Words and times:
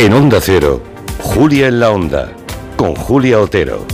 En 0.00 0.12
Onda 0.12 0.38
Cero, 0.40 0.80
Julia 1.20 1.66
en 1.66 1.80
la 1.80 1.90
Onda, 1.90 2.30
con 2.76 2.94
Julia 2.94 3.40
Otero. 3.40 3.84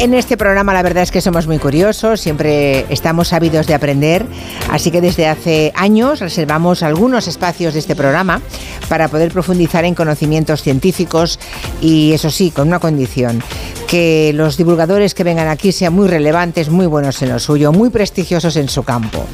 En 0.00 0.14
este 0.14 0.36
programa 0.36 0.74
la 0.74 0.82
verdad 0.82 1.02
es 1.02 1.10
que 1.10 1.20
somos 1.20 1.46
muy 1.46 1.58
curiosos, 1.58 2.20
siempre 2.20 2.86
estamos 2.88 3.32
ávidos 3.32 3.66
de 3.66 3.74
aprender, 3.74 4.24
así 4.70 4.90
que 4.90 5.00
desde 5.00 5.26
hace 5.26 5.72
años 5.74 6.20
reservamos 6.20 6.82
algunos 6.82 7.26
espacios 7.26 7.72
de 7.72 7.80
este 7.80 7.96
programa 7.96 8.40
para 8.88 9.08
poder 9.08 9.32
profundizar 9.32 9.84
en 9.84 9.94
conocimientos 9.94 10.62
científicos 10.62 11.38
y 11.80 12.12
eso 12.12 12.30
sí, 12.30 12.50
con 12.50 12.68
una 12.68 12.78
condición, 12.78 13.42
que 13.88 14.32
los 14.34 14.58
divulgadores 14.58 15.14
que 15.14 15.24
vengan 15.24 15.48
aquí 15.48 15.72
sean 15.72 15.94
muy 15.94 16.08
relevantes, 16.08 16.68
muy 16.68 16.86
buenos 16.86 17.22
en 17.22 17.30
lo 17.30 17.38
suyo, 17.38 17.72
muy 17.72 17.88
prestigiosos 17.88 18.56
en 18.56 18.68
su 18.68 18.82
campo. 18.82 19.24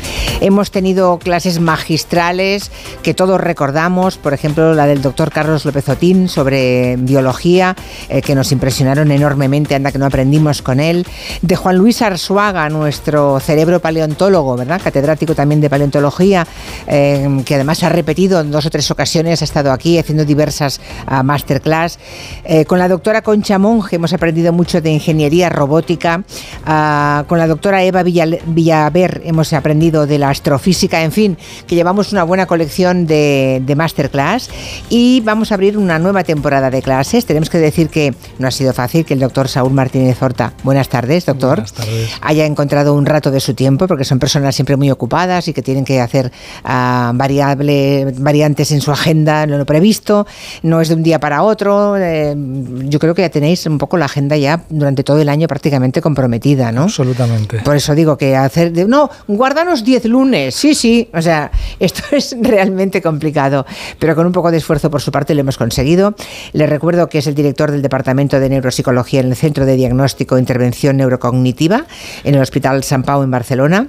Hemos 0.40 0.70
tenido 0.70 1.18
clases 1.18 1.58
magistrales 1.58 2.70
que 3.02 3.14
todos 3.14 3.40
recordamos, 3.40 4.16
por 4.16 4.32
ejemplo 4.32 4.72
la 4.72 4.86
del 4.86 5.02
doctor 5.02 5.32
Carlos 5.32 5.64
López 5.64 5.88
Otín 5.88 6.28
sobre 6.28 6.96
biología, 6.96 7.74
eh, 8.08 8.22
que 8.22 8.36
nos 8.36 8.52
impresionaron 8.52 9.10
enormemente, 9.10 9.74
anda 9.74 9.90
que 9.90 9.98
no 9.98 10.06
aprendimos 10.06 10.62
con 10.62 10.78
él, 10.78 11.04
de 11.42 11.56
Juan 11.56 11.76
Luis 11.76 12.00
Arzuaga, 12.00 12.68
nuestro 12.68 13.40
cerebro 13.40 13.80
paleontólogo, 13.80 14.56
¿verdad? 14.56 14.80
Catedrático 14.82 15.34
también 15.34 15.60
de 15.60 15.68
paleontología, 15.68 16.46
eh, 16.86 17.42
que 17.44 17.56
además 17.56 17.82
ha 17.82 17.88
repetido 17.88 18.40
en 18.40 18.52
dos 18.52 18.66
o 18.66 18.70
tres 18.70 18.88
ocasiones, 18.92 19.42
ha 19.42 19.44
estado 19.44 19.72
aquí 19.72 19.98
haciendo 19.98 20.24
diversas 20.24 20.80
uh, 21.10 21.24
masterclass. 21.24 21.98
Eh, 22.44 22.64
con 22.66 22.78
la 22.78 22.86
doctora 22.86 23.22
Concha 23.22 23.58
Monge 23.58 23.96
hemos 23.96 24.12
aprendido 24.12 24.43
mucho 24.52 24.80
de 24.80 24.90
ingeniería 24.90 25.48
robótica. 25.48 26.24
Uh, 26.66 27.24
con 27.26 27.38
la 27.38 27.46
doctora 27.46 27.82
Eva 27.82 28.02
Villal 28.02 28.40
Villaver 28.46 29.22
hemos 29.24 29.52
aprendido 29.52 30.06
de 30.06 30.18
la 30.18 30.30
astrofísica, 30.30 31.02
en 31.02 31.12
fin, 31.12 31.38
que 31.66 31.74
llevamos 31.74 32.12
una 32.12 32.24
buena 32.24 32.46
colección 32.46 33.06
de, 33.06 33.62
de 33.64 33.76
masterclass 33.76 34.50
y 34.88 35.20
vamos 35.20 35.50
a 35.50 35.54
abrir 35.54 35.78
una 35.78 35.98
nueva 35.98 36.24
temporada 36.24 36.70
de 36.70 36.82
clases. 36.82 37.26
Tenemos 37.26 37.50
que 37.50 37.58
decir 37.58 37.88
que 37.88 38.14
no 38.38 38.48
ha 38.48 38.50
sido 38.50 38.72
fácil 38.72 39.04
que 39.04 39.14
el 39.14 39.20
doctor 39.20 39.48
Saúl 39.48 39.72
Martínez 39.72 40.20
Horta 40.22 40.52
Buenas 40.62 40.88
tardes, 40.88 41.26
doctor. 41.26 41.56
Buenas 41.56 41.72
tardes. 41.72 42.10
Haya 42.20 42.46
encontrado 42.46 42.94
un 42.94 43.06
rato 43.06 43.30
de 43.30 43.40
su 43.40 43.54
tiempo, 43.54 43.86
porque 43.86 44.04
son 44.04 44.18
personas 44.18 44.54
siempre 44.54 44.76
muy 44.76 44.90
ocupadas 44.90 45.48
y 45.48 45.52
que 45.52 45.62
tienen 45.62 45.84
que 45.84 46.00
hacer 46.00 46.32
uh, 46.64 47.14
variable, 47.14 48.12
variantes 48.18 48.72
en 48.72 48.80
su 48.80 48.90
agenda, 48.90 49.46
lo 49.46 49.64
previsto. 49.66 50.26
No 50.62 50.80
es 50.80 50.88
de 50.88 50.94
un 50.94 51.02
día 51.02 51.20
para 51.20 51.42
otro. 51.42 51.96
Eh, 51.96 52.34
yo 52.84 52.98
creo 52.98 53.14
que 53.14 53.22
ya 53.22 53.30
tenéis 53.30 53.66
un 53.66 53.78
poco 53.78 53.96
la 53.96 54.06
agenda 54.06 54.33
ya 54.36 54.64
durante 54.68 55.04
todo 55.04 55.20
el 55.20 55.28
año 55.28 55.48
prácticamente 55.48 56.00
comprometida, 56.00 56.72
¿no? 56.72 56.82
Absolutamente. 56.82 57.60
Por 57.60 57.76
eso 57.76 57.94
digo 57.94 58.16
que 58.16 58.36
hacer. 58.36 58.72
De, 58.72 58.84
no, 58.84 59.10
guárdanos 59.26 59.84
10 59.84 60.06
lunes. 60.06 60.54
Sí, 60.54 60.74
sí. 60.74 61.08
O 61.14 61.22
sea, 61.22 61.50
esto 61.80 62.02
es 62.12 62.36
realmente 62.40 63.02
complicado. 63.02 63.66
Pero 63.98 64.14
con 64.14 64.26
un 64.26 64.32
poco 64.32 64.50
de 64.50 64.58
esfuerzo 64.58 64.90
por 64.90 65.00
su 65.00 65.10
parte 65.10 65.34
lo 65.34 65.40
hemos 65.40 65.58
conseguido. 65.58 66.14
Les 66.52 66.68
recuerdo 66.68 67.08
que 67.08 67.18
es 67.18 67.26
el 67.26 67.34
director 67.34 67.70
del 67.70 67.82
Departamento 67.82 68.40
de 68.40 68.48
Neuropsicología 68.48 69.20
en 69.20 69.28
el 69.28 69.36
Centro 69.36 69.66
de 69.66 69.76
Diagnóstico 69.76 70.38
Intervención 70.38 70.96
Neurocognitiva 70.96 71.86
en 72.24 72.34
el 72.34 72.40
Hospital 72.40 72.84
San 72.84 73.02
Pau 73.02 73.22
en 73.22 73.30
Barcelona 73.30 73.88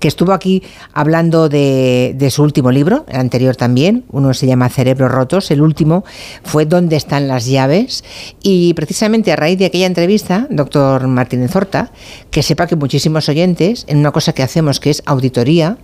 que 0.00 0.08
estuvo 0.08 0.32
aquí 0.32 0.62
hablando 0.92 1.48
de, 1.48 2.28
su 2.30 2.42
último 2.42 2.70
libro, 2.70 3.04
el 3.08 3.20
anterior 3.20 3.56
también, 3.56 4.04
uno 4.10 4.34
se 4.34 4.46
llama 4.46 4.68
Cerebros 4.68 5.10
Rotos, 5.10 5.50
el 5.50 5.62
último 5.62 6.04
fue 6.42 6.66
¿Dónde 6.66 6.96
están 6.96 7.28
las 7.28 7.46
llaves? 7.46 8.04
Y 8.42 8.74
precisamente 8.74 9.32
a 9.32 9.36
raíz 9.36 9.58
de 9.58 9.66
aquella 9.66 9.86
entrevista, 9.86 10.46
doctor 10.50 11.06
Martínez 11.06 11.54
Horta, 11.54 11.92
que 12.30 12.42
sepa 12.42 12.66
que 12.66 12.76
muchísimos 12.76 13.28
oyentes, 13.28 13.84
en 13.88 13.98
una 13.98 14.12
cosa 14.12 14.32
que 14.32 14.42
hacemos 14.42 14.80
que 14.80 14.90
es 14.90 15.02
auditoría, 15.06 15.78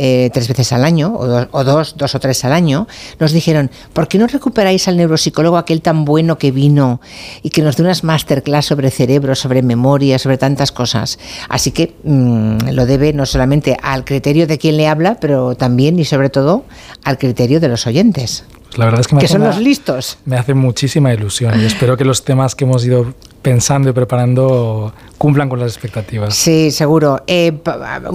eh, 0.00 0.30
tres 0.32 0.46
veces 0.46 0.72
al 0.72 0.84
año, 0.84 1.12
o, 1.12 1.26
do, 1.26 1.48
o, 1.50 1.64
dos, 1.64 1.96
dos 1.96 2.14
o 2.14 2.20
tres 2.20 2.44
al 2.44 2.52
año, 2.52 2.86
nos 3.18 3.32
dijeron, 3.32 3.68
¿por 3.92 4.06
qué 4.06 4.16
no 4.16 4.28
recuperáis 4.28 4.86
al 4.86 4.96
neuropsicólogo 4.96 5.56
aquel 5.56 5.82
tan 5.82 6.04
bueno 6.04 6.38
que 6.38 6.52
vino 6.52 7.00
y 7.42 7.50
que 7.50 7.62
nos 7.62 7.76
dio 7.76 7.84
unas 7.84 8.04
masterclass 8.04 8.66
sobre 8.66 8.92
cerebro, 8.92 9.34
sobre 9.34 9.60
memoria, 9.62 10.20
sobre 10.20 10.38
tantas 10.38 10.70
cosas? 10.70 11.18
Así 11.48 11.72
que 11.72 11.96
mmm, 12.04 12.70
lo 12.70 12.86
debe 12.86 13.12
no 13.12 13.26
solamente 13.26 13.76
al 13.82 14.04
criterio 14.04 14.46
de 14.46 14.56
quien 14.56 14.76
le 14.76 14.86
habla, 14.86 15.18
pero 15.20 15.56
también 15.56 15.98
y 15.98 16.04
sobre 16.04 16.30
todo 16.30 16.64
al 17.02 17.18
criterio 17.18 17.58
de 17.58 17.66
los 17.66 17.86
oyentes. 17.88 18.44
La 18.76 18.84
verdad 18.84 19.00
es 19.00 19.08
que, 19.08 19.16
me 19.16 19.20
que 19.20 19.26
hace 19.26 19.32
son 19.32 19.42
una, 19.42 19.50
los 19.50 19.60
listos. 19.60 20.18
Me 20.24 20.36
hace 20.36 20.54
muchísima 20.54 21.12
ilusión 21.12 21.60
y 21.60 21.64
espero 21.64 21.96
que 21.96 22.04
los 22.04 22.24
temas 22.24 22.54
que 22.54 22.64
hemos 22.64 22.84
ido 22.84 23.14
pensando 23.42 23.90
y 23.90 23.92
preparando 23.92 24.92
cumplan 25.16 25.48
con 25.48 25.58
las 25.58 25.72
expectativas. 25.72 26.34
Sí, 26.34 26.70
seguro. 26.70 27.22
Eh, 27.26 27.52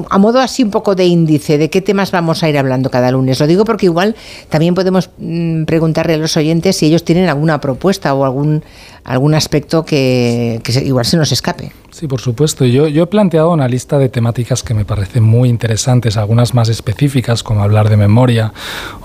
a 0.09 0.17
modo 0.17 0.39
así 0.39 0.63
un 0.63 0.71
poco 0.71 0.95
de 0.95 1.05
índice, 1.05 1.57
¿de 1.57 1.69
qué 1.69 1.81
temas 1.81 2.11
vamos 2.11 2.43
a 2.43 2.49
ir 2.49 2.57
hablando 2.57 2.89
cada 2.89 3.11
lunes? 3.11 3.39
Lo 3.39 3.47
digo 3.47 3.65
porque 3.65 3.87
igual 3.87 4.15
también 4.49 4.75
podemos 4.75 5.09
mmm, 5.17 5.63
preguntarle 5.63 6.13
a 6.13 6.17
los 6.17 6.35
oyentes 6.37 6.77
si 6.77 6.87
ellos 6.87 7.03
tienen 7.03 7.29
alguna 7.29 7.59
propuesta 7.59 8.13
o 8.13 8.25
algún, 8.25 8.63
algún 9.03 9.33
aspecto 9.33 9.85
que, 9.85 10.61
que 10.63 10.71
igual 10.83 11.05
se 11.05 11.17
nos 11.17 11.31
escape. 11.31 11.71
Sí, 11.93 12.07
por 12.07 12.19
supuesto. 12.19 12.65
Yo, 12.65 12.87
yo 12.87 13.03
he 13.03 13.05
planteado 13.05 13.51
una 13.51 13.67
lista 13.67 13.99
de 13.99 14.09
temáticas 14.09 14.63
que 14.63 14.73
me 14.73 14.83
parecen 14.83 15.21
muy 15.21 15.47
interesantes, 15.47 16.17
algunas 16.17 16.55
más 16.55 16.67
específicas, 16.67 17.43
como 17.43 17.61
hablar 17.61 17.87
de 17.87 17.97
memoria 17.97 18.51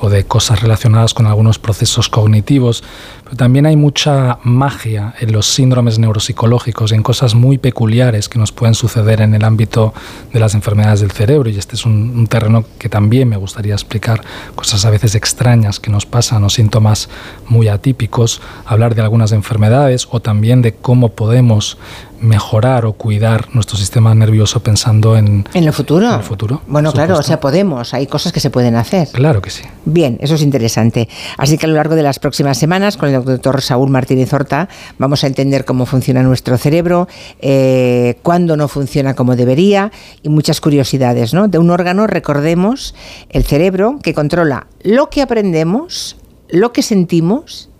o 0.00 0.08
de 0.08 0.24
cosas 0.24 0.62
relacionadas 0.62 1.12
con 1.12 1.26
algunos 1.26 1.58
procesos 1.58 2.08
cognitivos, 2.08 2.82
pero 3.24 3.36
también 3.36 3.66
hay 3.66 3.76
mucha 3.76 4.38
magia 4.42 5.14
en 5.20 5.32
los 5.32 5.44
síndromes 5.48 5.98
neuropsicológicos, 5.98 6.92
en 6.92 7.02
cosas 7.02 7.34
muy 7.34 7.58
peculiares 7.58 8.30
que 8.30 8.38
nos 8.38 8.52
pueden 8.52 8.74
suceder 8.74 9.20
en 9.20 9.34
el 9.34 9.44
ámbito 9.44 9.92
de 10.32 10.40
las 10.40 10.54
enfermedades 10.54 11.00
del 11.00 11.10
cerebro, 11.10 11.50
y 11.50 11.58
este 11.58 11.76
es 11.76 11.84
un, 11.84 11.92
un 12.16 12.26
terreno 12.26 12.64
que 12.78 12.88
también 12.88 13.28
me 13.28 13.36
gustaría 13.36 13.74
explicar, 13.74 14.22
cosas 14.54 14.86
a 14.86 14.90
veces 14.90 15.14
extrañas 15.14 15.78
que 15.78 15.90
nos 15.90 16.06
pasan 16.06 16.42
o 16.42 16.48
síntomas 16.48 17.10
muy 17.48 17.68
atípicos, 17.68 18.40
hablar 18.64 18.94
de 18.94 19.02
algunas 19.02 19.32
enfermedades 19.32 20.08
o 20.10 20.20
también 20.20 20.62
de 20.62 20.72
cómo 20.72 21.10
podemos 21.10 21.76
mejorar 22.20 22.84
o 22.84 22.92
cuidar 22.92 23.48
nuestro 23.54 23.76
sistema 23.76 24.14
nervioso 24.14 24.60
pensando 24.60 25.16
en, 25.16 25.46
¿En 25.54 25.64
el 25.64 25.72
futuro. 25.72 26.08
En 26.08 26.14
el 26.14 26.22
futuro 26.22 26.62
bueno, 26.66 26.92
claro, 26.92 27.18
o 27.18 27.22
sea, 27.22 27.40
podemos, 27.40 27.94
hay 27.94 28.06
cosas 28.06 28.32
que 28.32 28.40
se 28.40 28.50
pueden 28.50 28.76
hacer. 28.76 29.08
Claro 29.08 29.40
que 29.40 29.50
sí. 29.50 29.62
Bien, 29.84 30.18
eso 30.20 30.34
es 30.34 30.42
interesante. 30.42 31.08
Así 31.36 31.58
que 31.58 31.66
a 31.66 31.68
lo 31.68 31.74
largo 31.74 31.94
de 31.94 32.02
las 32.02 32.18
próximas 32.18 32.58
semanas, 32.58 32.96
con 32.96 33.08
el 33.08 33.24
doctor 33.24 33.62
Saúl 33.62 33.90
Martínez 33.90 34.32
Horta, 34.32 34.68
vamos 34.98 35.24
a 35.24 35.26
entender 35.26 35.64
cómo 35.64 35.86
funciona 35.86 36.22
nuestro 36.22 36.58
cerebro, 36.58 37.08
eh, 37.40 38.18
cuándo 38.22 38.56
no 38.56 38.68
funciona 38.68 39.14
como 39.14 39.36
debería 39.36 39.90
y 40.22 40.28
muchas 40.28 40.60
curiosidades, 40.60 41.34
¿no? 41.34 41.48
De 41.48 41.58
un 41.58 41.70
órgano, 41.70 42.06
recordemos, 42.06 42.94
el 43.30 43.44
cerebro, 43.44 43.98
que 44.02 44.14
controla 44.14 44.66
lo 44.82 45.10
que 45.10 45.22
aprendemos, 45.22 46.16
lo 46.48 46.72
que 46.72 46.82
sentimos 46.82 47.70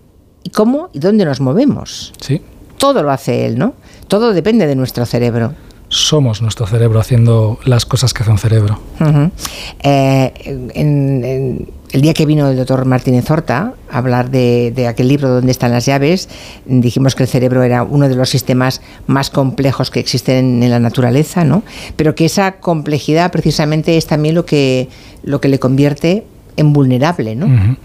y 0.43 0.51
cómo 0.51 0.91
y 0.93 0.99
dónde 0.99 1.25
nos 1.25 1.41
movemos. 1.41 2.13
Sí. 2.21 2.43
Todo 2.79 3.03
lo 3.03 3.11
hace 3.11 3.47
él, 3.47 3.59
¿no? 3.59 3.75
Todo 4.09 4.33
depende 4.33 4.67
de 4.67 4.75
nuestro 4.75 5.07
cerebro. 5.07 5.53
Somos 5.91 6.43
nuestro 6.43 6.67
cerebro 6.67 7.01
haciendo 7.01 7.59
las 7.65 7.87
cosas 7.87 8.13
que 8.13 8.23
hace 8.23 8.31
un 8.31 8.39
cerebro. 8.39 8.79
Uh 9.01 9.05
-huh. 9.05 9.31
eh, 9.83 10.33
en, 10.75 11.25
en, 11.25 11.69
el 11.93 12.01
día 12.03 12.13
que 12.13 12.27
vino 12.27 12.49
el 12.49 12.57
doctor 12.57 12.85
Martínez 12.85 13.31
Horta 13.31 13.73
a 13.91 13.99
hablar 13.99 14.31
de, 14.31 14.73
de, 14.75 14.87
aquel 14.87 15.09
libro 15.09 15.29
donde 15.29 15.51
están 15.51 15.71
las 15.71 15.87
llaves, 15.87 16.29
dijimos 16.67 17.15
que 17.15 17.23
el 17.23 17.29
cerebro 17.29 17.63
era 17.63 17.83
uno 17.83 18.09
de 18.09 18.15
los 18.15 18.29
sistemas 18.29 18.83
más 19.07 19.31
complejos 19.31 19.91
que 19.91 20.01
existen 20.01 20.63
en 20.63 20.71
la 20.71 20.81
naturaleza, 20.81 21.45
¿no? 21.45 21.63
Pero 21.97 22.15
que 22.15 22.27
esa 22.27 22.57
complejidad 22.61 23.33
precisamente 23.33 23.97
es 23.97 24.07
también 24.07 24.35
lo 24.35 24.45
que, 24.45 24.89
lo 25.23 25.41
que 25.41 25.49
le 25.49 25.59
convierte 25.59 26.25
en 26.57 26.75
vulnerable, 26.75 27.35
¿no? 27.35 27.47
Uh 27.47 27.51
-huh. 27.51 27.77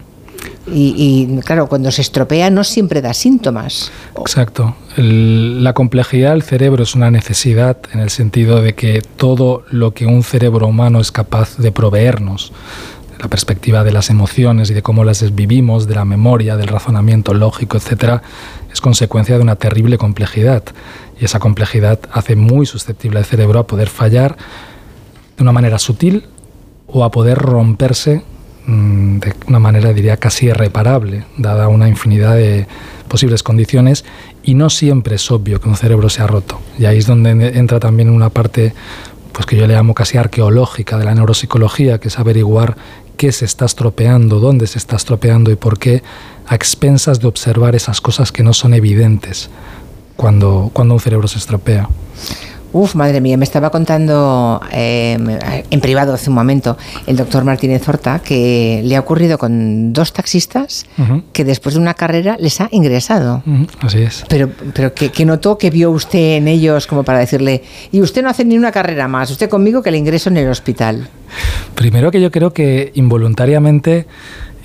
Y, 0.65 0.95
y, 0.97 1.39
claro, 1.41 1.67
cuando 1.67 1.91
se 1.91 2.01
estropea 2.01 2.49
no 2.49 2.63
siempre 2.63 3.01
da 3.01 3.13
síntomas. 3.13 3.91
Exacto. 4.17 4.75
La 4.95 5.73
complejidad 5.73 6.31
del 6.31 6.43
cerebro 6.43 6.83
es 6.83 6.95
una 6.95 7.11
necesidad 7.11 7.77
en 7.91 7.99
el 7.99 8.09
sentido 8.09 8.61
de 8.61 8.73
que 8.73 9.01
todo 9.01 9.65
lo 9.69 9.91
que 9.93 10.05
un 10.05 10.23
cerebro 10.23 10.67
humano 10.67 11.01
es 11.01 11.11
capaz 11.11 11.57
de 11.57 11.71
proveernos, 11.71 12.53
la 13.19 13.27
perspectiva 13.27 13.83
de 13.83 13.91
las 13.91 14.09
emociones 14.09 14.69
y 14.69 14.73
de 14.73 14.81
cómo 14.81 15.03
las 15.03 15.33
vivimos, 15.33 15.87
de 15.87 15.95
la 15.95 16.05
memoria, 16.05 16.57
del 16.57 16.67
razonamiento 16.67 17.33
lógico, 17.33 17.77
etcétera, 17.77 18.21
es 18.71 18.81
consecuencia 18.81 19.37
de 19.37 19.41
una 19.41 19.55
terrible 19.55 19.97
complejidad. 19.97 20.63
Y 21.19 21.25
esa 21.25 21.39
complejidad 21.39 21.99
hace 22.11 22.35
muy 22.35 22.65
susceptible 22.65 23.19
al 23.19 23.25
cerebro 23.25 23.59
a 23.59 23.67
poder 23.67 23.87
fallar 23.87 24.37
de 25.37 25.43
una 25.43 25.51
manera 25.51 25.79
sutil 25.79 26.25
o 26.87 27.03
a 27.03 27.11
poder 27.11 27.37
romperse 27.37 28.23
de 28.65 29.33
una 29.47 29.59
manera 29.59 29.93
diría 29.93 30.17
casi 30.17 30.47
irreparable, 30.47 31.25
dada 31.37 31.67
una 31.67 31.89
infinidad 31.89 32.35
de 32.35 32.67
posibles 33.07 33.43
condiciones, 33.43 34.05
y 34.41 34.55
no 34.55 34.69
siempre 34.69 35.15
es 35.15 35.31
obvio 35.31 35.59
que 35.59 35.69
un 35.69 35.75
cerebro 35.75 36.09
se 36.09 36.21
ha 36.21 36.27
roto. 36.27 36.59
Y 36.79 36.85
ahí 36.85 36.97
es 36.97 37.07
donde 37.07 37.31
entra 37.57 37.79
también 37.79 38.09
una 38.09 38.29
parte 38.29 38.73
pues 39.31 39.47
que 39.47 39.57
yo 39.57 39.65
le 39.65 39.73
llamo 39.73 39.95
casi 39.95 40.17
arqueológica 40.17 40.97
de 40.97 41.05
la 41.05 41.15
neuropsicología, 41.15 41.99
que 41.99 42.07
es 42.07 42.19
averiguar 42.19 42.77
qué 43.17 43.31
se 43.31 43.45
está 43.45 43.65
estropeando, 43.65 44.39
dónde 44.39 44.67
se 44.67 44.77
está 44.77 44.95
estropeando 44.95 45.51
y 45.51 45.55
por 45.55 45.79
qué, 45.79 46.03
a 46.47 46.55
expensas 46.55 47.19
de 47.19 47.27
observar 47.27 47.75
esas 47.75 47.99
cosas 47.99 48.31
que 48.31 48.43
no 48.43 48.53
son 48.53 48.73
evidentes 48.73 49.49
cuando, 50.15 50.69
cuando 50.71 50.93
un 50.93 50.99
cerebro 50.99 51.27
se 51.27 51.39
estropea. 51.39 51.89
Uf, 52.73 52.95
madre 52.95 53.21
mía, 53.21 53.37
me 53.37 53.45
estaba 53.45 53.69
contando 53.69 54.59
eh, 54.71 55.15
en 55.69 55.79
privado 55.79 56.13
hace 56.13 56.31
un 56.31 56.35
momento 56.35 56.75
el 57.05 57.15
doctor 57.15 57.43
Martínez 57.43 57.87
Horta 57.87 58.17
que 58.17 58.81
le 58.83 58.95
ha 58.95 58.99
ocurrido 58.99 59.37
con 59.37 59.93
dos 59.93 60.11
taxistas 60.11 60.87
que 61.33 61.43
después 61.43 61.75
de 61.75 61.81
una 61.81 61.93
carrera 61.93 62.35
les 62.39 62.59
ha 62.61 62.69
ingresado. 62.71 63.43
Así 63.79 63.99
es. 63.99 64.25
Pero, 64.27 64.49
pero 64.73 64.91
¿qué, 64.95 65.25
notó 65.25 65.59
que 65.59 65.69
vio 65.69 65.91
usted 65.91 66.37
en 66.37 66.47
ellos 66.47 66.87
como 66.87 67.03
para 67.03 67.19
decirle, 67.19 67.61
y 67.91 68.01
usted 68.01 68.23
no 68.23 68.29
hace 68.29 68.43
ni 68.43 68.57
una 68.57 68.71
carrera 68.71 69.07
más, 69.07 69.29
usted 69.29 69.49
conmigo 69.49 69.83
que 69.83 69.91
le 69.91 69.99
ingreso 69.99 70.29
en 70.29 70.37
el 70.37 70.49
hospital? 70.49 71.07
Primero 71.75 72.09
que 72.09 72.21
yo 72.21 72.31
creo 72.31 72.53
que 72.53 72.91
involuntariamente 72.95 74.07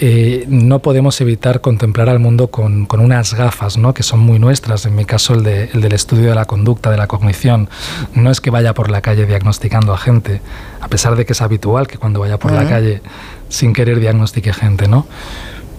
eh, 0.00 0.44
no 0.48 0.78
podemos 0.78 1.20
evitar 1.20 1.60
contemplar 1.60 2.08
al 2.08 2.20
mundo 2.20 2.48
con, 2.48 2.86
unas 2.90 3.34
gafas, 3.34 3.78
¿no? 3.78 3.94
que 3.94 4.04
son 4.04 4.20
muy 4.20 4.38
nuestras, 4.38 4.86
en 4.86 4.94
mi 4.94 5.04
caso 5.04 5.34
el, 5.34 5.42
del 5.42 5.92
estudio 5.92 6.28
de 6.28 6.34
la 6.36 6.44
conducta, 6.44 6.90
de 6.90 6.96
la 6.96 7.08
cognición. 7.08 7.68
No 8.14 8.30
es 8.30 8.40
que 8.40 8.50
vaya 8.50 8.74
por 8.74 8.90
la 8.90 9.00
calle 9.00 9.26
diagnosticando 9.26 9.92
a 9.92 9.98
gente, 9.98 10.40
a 10.80 10.86
pesar 10.86 11.16
de 11.16 11.26
que 11.26 11.32
es 11.32 11.42
habitual 11.42 11.88
que 11.88 11.98
cuando 11.98 12.20
vaya 12.20 12.38
por 12.38 12.52
la 12.52 12.68
calle 12.68 13.02
sin 13.48 13.72
querer 13.72 13.98
diagnostique 13.98 14.52
gente, 14.52 14.86
¿no? 14.86 15.06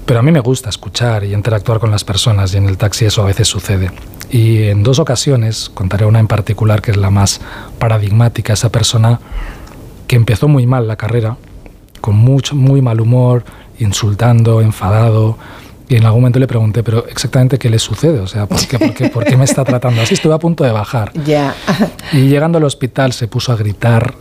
Pero 0.06 0.20
a 0.20 0.24
mí 0.24 0.32
me 0.32 0.40
gusta 0.40 0.70
escuchar 0.70 1.24
y 1.24 1.34
interactuar 1.34 1.80
con 1.80 1.92
las 1.92 2.04
personas 2.04 2.54
y 2.54 2.58
en 2.58 2.68
el 2.68 2.78
taxi 2.78 3.06
eso 3.06 3.22
a 3.22 3.26
veces 3.26 3.48
sucede. 3.48 3.92
Y 4.32 4.64
en 4.64 4.84
dos 4.84 5.00
ocasiones, 5.00 5.70
contaré 5.70 6.06
una 6.06 6.20
en 6.20 6.28
particular 6.28 6.82
que 6.82 6.92
es 6.92 6.98
la 6.98 7.10
más 7.10 7.40
paradigmática, 7.78 8.54
esa 8.54 8.70
persona 8.70 9.20
que 10.08 10.16
empezó 10.16 10.48
muy 10.48 10.66
mal 10.66 10.88
la 10.88 10.96
carrera, 10.96 11.38
con 12.02 12.16
mucho, 12.16 12.56
muy 12.56 12.82
mal 12.82 13.02
humor, 13.02 13.44
insultando, 13.80 14.62
enfadado. 14.62 15.38
Y 15.88 15.96
en 15.96 16.06
algún 16.06 16.22
momento 16.22 16.40
le 16.40 16.48
pregunté, 16.48 16.84
pero 16.84 17.08
exactamente 17.08 17.58
qué 17.58 17.70
le 17.70 17.80
sucede, 17.80 18.20
o 18.20 18.28
sea, 18.28 18.46
¿por 18.46 18.60
qué, 18.68 19.10
por 19.10 19.26
qué, 19.26 19.36
me 19.36 19.46
está 19.46 19.66
tratando 19.66 20.02
así? 20.02 20.14
Estuve 20.14 20.36
a 20.36 20.38
punto 20.38 20.64
de 20.64 20.72
bajar. 20.72 21.12
Ya. 21.26 21.56
Y 22.12 22.28
llegando 22.28 22.60
al 22.60 22.64
hospital 22.64 23.12
se 23.12 23.28
puso 23.28 23.52
a 23.52 23.56
gritar, 23.56 24.14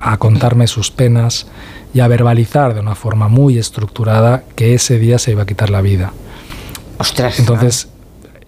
a 0.00 0.16
contarme 0.16 0.66
sus 0.66 0.90
penas 0.90 1.48
y 1.92 2.00
a 2.00 2.08
verbalizar 2.08 2.72
de 2.72 2.80
una 2.80 2.94
forma 2.94 3.28
muy 3.28 3.58
estructurada 3.58 4.44
que 4.54 4.74
ese 4.74 4.98
día 4.98 5.18
se 5.18 5.32
iba 5.32 5.42
a 5.42 5.46
quitar 5.46 5.68
la 5.68 5.82
vida. 5.82 6.12
Ostras. 6.98 7.38
Entonces, 7.40 7.88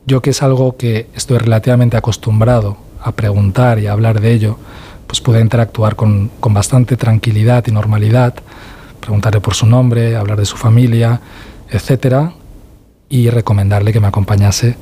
yo 0.06 0.23
que 0.23 0.31
es 0.31 0.43
algo 0.43 0.76
que 0.79 1.06
estoy 1.14 1.37
relativamente 1.37 1.99
acostumbrado 1.99 2.79
a 3.02 3.12
preguntar 3.12 3.79
y 3.79 3.87
a 3.87 3.93
hablar 3.93 4.23
de 4.23 4.32
ello, 4.32 4.58
pues 5.06 5.20
pude 5.20 5.40
interactuar 5.40 5.96
con, 5.96 6.31
con 6.40 6.55
bastante 6.55 6.96
tranquilidad 6.96 7.64
y 7.67 7.73
normalidad 7.73 8.35
preguntarle 9.08 9.40
por 9.40 9.55
su 9.55 9.64
nombre, 9.64 10.16
hablar 10.16 10.37
de 10.37 10.44
su 10.44 10.58
familia, 10.58 11.22
etcétera, 11.70 12.34
y 13.08 13.31
recomendarle 13.31 13.90
que 13.90 14.00
me 14.00 14.06
acompañase. 14.06 14.76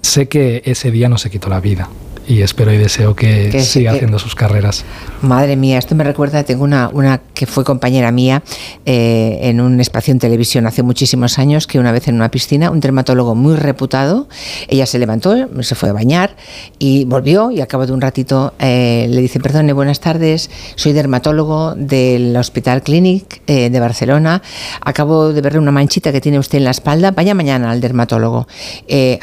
Sé 0.00 0.26
que 0.26 0.62
ese 0.64 0.90
día 0.90 1.10
no 1.10 1.18
se 1.18 1.28
quitó 1.28 1.50
la 1.50 1.60
vida, 1.60 1.90
y 2.28 2.42
espero 2.42 2.72
y 2.72 2.76
deseo 2.76 3.16
que, 3.16 3.58
siga 3.62 3.92
haciendo 3.92 4.18
sus 4.18 4.34
carreras. 4.34 4.84
Madre 5.22 5.56
mía, 5.56 5.78
esto 5.78 5.94
me 5.94 6.04
recuerda, 6.04 6.44
tengo 6.44 6.62
una, 6.62 6.90
una 6.92 7.22
que 7.32 7.46
fue 7.46 7.64
compañera 7.64 8.12
mía 8.12 8.42
eh, 8.84 9.38
en 9.42 9.60
un 9.62 9.80
espacio 9.80 10.12
en 10.12 10.18
televisión 10.18 10.66
hace 10.66 10.82
muchísimos 10.82 11.38
años, 11.38 11.66
que 11.66 11.78
una 11.78 11.90
vez 11.90 12.06
en 12.06 12.16
una 12.16 12.30
piscina, 12.30 12.70
un 12.70 12.80
dermatólogo 12.80 13.34
muy 13.34 13.56
reputado, 13.56 14.28
ella 14.68 14.84
se 14.84 14.98
levantó, 14.98 15.48
se 15.62 15.74
fue 15.74 15.88
a 15.88 15.92
bañar 15.94 16.36
y 16.78 17.06
volvió 17.06 17.50
y 17.50 17.62
al 17.62 17.66
cabo 17.66 17.86
de 17.86 17.92
un 17.92 18.00
ratito 18.02 18.52
eh, 18.58 19.06
le 19.08 19.22
dice, 19.22 19.40
perdone, 19.40 19.72
buenas 19.72 20.00
tardes, 20.00 20.50
soy 20.76 20.92
dermatólogo 20.92 21.74
del 21.76 22.36
Hospital 22.36 22.82
Clinic 22.82 23.40
eh, 23.46 23.70
de 23.70 23.80
Barcelona, 23.80 24.42
acabo 24.82 25.32
de 25.32 25.40
ver 25.40 25.58
una 25.58 25.72
manchita 25.72 26.12
que 26.12 26.20
tiene 26.20 26.38
usted 26.38 26.58
en 26.58 26.64
la 26.64 26.72
espalda, 26.72 27.10
vaya 27.10 27.34
mañana 27.34 27.70
al 27.70 27.80
dermatólogo. 27.80 28.46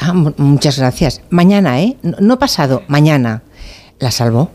Ah, 0.00 0.12
muchas 0.36 0.78
gracias. 0.78 1.20
Mañana, 1.30 1.80
¿eh? 1.80 1.96
No, 2.02 2.16
no 2.20 2.38
pasado, 2.38 2.82
mañana. 2.88 2.95
La 3.98 4.10
salvó. 4.10 4.50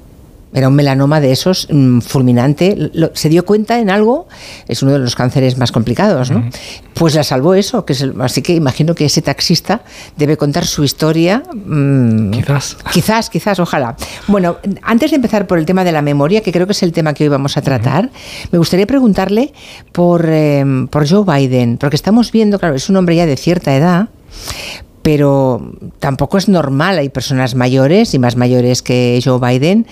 Era 0.53 0.67
un 0.67 0.75
melanoma 0.75 1.21
de 1.21 1.31
esos 1.31 1.67
mm, 1.71 1.99
fulminante. 1.99 2.91
se 3.13 3.29
dio 3.29 3.45
cuenta 3.45 3.79
en 3.79 3.89
algo, 3.89 4.27
es 4.67 4.83
uno 4.83 4.91
de 4.91 4.99
los 4.99 5.15
cánceres 5.15 5.57
más 5.57 5.71
complicados, 5.71 6.29
¿no? 6.29 6.49
Pues 6.93 7.15
la 7.15 7.23
salvó 7.23 7.53
eso. 7.53 7.85
Que 7.85 7.93
es 7.93 8.05
así 8.19 8.41
que 8.41 8.53
imagino 8.53 8.93
que 8.93 9.05
ese 9.05 9.21
taxista 9.21 9.83
debe 10.17 10.35
contar 10.35 10.65
su 10.65 10.83
historia. 10.83 11.43
Mm, 11.53 12.31
quizás. 12.31 12.77
Quizás, 12.91 13.29
quizás, 13.29 13.59
ojalá. 13.59 13.95
Bueno, 14.27 14.57
antes 14.81 15.11
de 15.11 15.15
empezar 15.15 15.47
por 15.47 15.57
el 15.57 15.65
tema 15.65 15.85
de 15.85 15.93
la 15.93 16.01
memoria, 16.01 16.41
que 16.41 16.51
creo 16.51 16.65
que 16.65 16.73
es 16.73 16.83
el 16.83 16.91
tema 16.91 17.13
que 17.13 17.23
hoy 17.23 17.29
vamos 17.29 17.55
a 17.55 17.61
tratar, 17.61 18.09
me 18.51 18.57
gustaría 18.57 18.85
preguntarle 18.85 19.53
por, 19.93 20.27
em, 20.27 20.87
por 20.89 21.07
Joe 21.07 21.23
Biden, 21.23 21.77
porque 21.77 21.95
estamos 21.95 22.31
viendo, 22.31 22.59
claro, 22.59 22.75
es 22.75 22.89
un 22.89 22.97
hombre 22.97 23.15
ya 23.15 23.25
de 23.25 23.37
cierta 23.37 23.73
edad 23.73 24.09
pero 25.01 25.61
tampoco 25.99 26.37
es 26.37 26.47
normal. 26.47 26.97
Hay 26.97 27.09
personas 27.09 27.55
mayores 27.55 28.13
y 28.13 28.19
más 28.19 28.35
mayores 28.35 28.81
que 28.81 29.19
Joe 29.23 29.39
Biden 29.39 29.87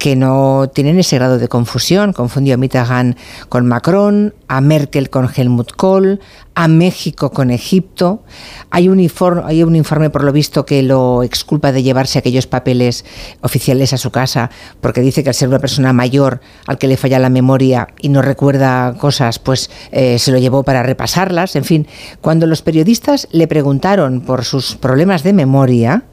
que 0.00 0.16
no 0.16 0.70
tienen 0.72 0.98
ese 0.98 1.16
grado 1.16 1.38
de 1.38 1.46
confusión. 1.46 2.14
Confundió 2.14 2.54
a 2.54 2.56
Mitterrand 2.56 3.16
con 3.50 3.66
Macron, 3.66 4.34
a 4.48 4.62
Merkel 4.62 5.10
con 5.10 5.28
Helmut 5.28 5.72
Kohl, 5.76 6.20
a 6.54 6.68
México 6.68 7.30
con 7.32 7.50
Egipto. 7.50 8.22
Hay 8.70 8.88
un, 8.88 8.98
informe, 8.98 9.42
hay 9.44 9.62
un 9.62 9.76
informe, 9.76 10.08
por 10.08 10.24
lo 10.24 10.32
visto, 10.32 10.64
que 10.64 10.82
lo 10.82 11.22
exculpa 11.22 11.70
de 11.70 11.82
llevarse 11.82 12.18
aquellos 12.18 12.46
papeles 12.46 13.04
oficiales 13.42 13.92
a 13.92 13.98
su 13.98 14.10
casa, 14.10 14.50
porque 14.80 15.02
dice 15.02 15.22
que 15.22 15.28
al 15.28 15.34
ser 15.34 15.48
una 15.48 15.58
persona 15.58 15.92
mayor 15.92 16.40
al 16.66 16.78
que 16.78 16.88
le 16.88 16.96
falla 16.96 17.18
la 17.18 17.28
memoria 17.28 17.88
y 18.00 18.08
no 18.08 18.22
recuerda 18.22 18.94
cosas, 18.94 19.38
pues 19.38 19.70
eh, 19.92 20.18
se 20.18 20.32
lo 20.32 20.38
llevó 20.38 20.62
para 20.62 20.82
repasarlas. 20.82 21.56
En 21.56 21.64
fin, 21.64 21.86
cuando 22.22 22.46
los 22.46 22.62
periodistas 22.62 23.28
le 23.32 23.46
preguntaron 23.46 24.22
por 24.22 24.46
sus 24.46 24.76
problemas 24.76 25.24
de 25.24 25.34
memoria, 25.34 26.04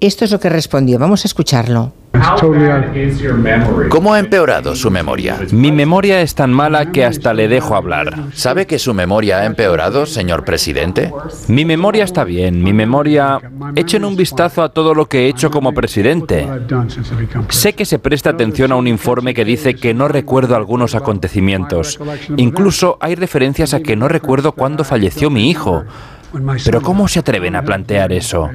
esto 0.00 0.24
es 0.24 0.32
lo 0.32 0.40
que 0.40 0.48
respondió. 0.48 0.98
Vamos 0.98 1.24
a 1.24 1.28
escucharlo. 1.28 1.99
¿Cómo 3.88 4.14
ha 4.14 4.18
empeorado 4.18 4.74
su 4.74 4.90
memoria? 4.90 5.38
Mi 5.52 5.72
memoria 5.72 6.20
es 6.20 6.34
tan 6.34 6.52
mala 6.52 6.90
que 6.90 7.04
hasta 7.04 7.34
le 7.34 7.48
dejo 7.48 7.76
hablar. 7.76 8.14
¿Sabe 8.34 8.66
que 8.66 8.78
su 8.78 8.94
memoria 8.94 9.38
ha 9.38 9.46
empeorado, 9.46 10.06
señor 10.06 10.44
presidente? 10.44 11.12
Mi 11.48 11.64
memoria 11.64 12.04
está 12.04 12.24
bien, 12.24 12.62
mi 12.62 12.72
memoria... 12.72 13.40
Echen 13.76 14.04
un 14.04 14.16
vistazo 14.16 14.62
a 14.62 14.70
todo 14.70 14.94
lo 14.94 15.06
que 15.06 15.20
he 15.20 15.28
hecho 15.28 15.50
como 15.50 15.72
presidente. 15.72 16.48
Sé 17.48 17.74
que 17.74 17.84
se 17.84 17.98
presta 17.98 18.30
atención 18.30 18.72
a 18.72 18.76
un 18.76 18.86
informe 18.86 19.34
que 19.34 19.44
dice 19.44 19.74
que 19.74 19.94
no 19.94 20.08
recuerdo 20.08 20.56
algunos 20.56 20.94
acontecimientos. 20.94 22.00
Incluso 22.36 22.98
hay 23.00 23.14
referencias 23.14 23.74
a 23.74 23.80
que 23.80 23.96
no 23.96 24.08
recuerdo 24.08 24.52
cuándo 24.52 24.84
falleció 24.84 25.30
mi 25.30 25.50
hijo. 25.50 25.84
Pero 26.64 26.80
¿cómo 26.80 27.08
se 27.08 27.20
atreven 27.20 27.56
a 27.56 27.62
plantear 27.62 28.12
eso? 28.12 28.48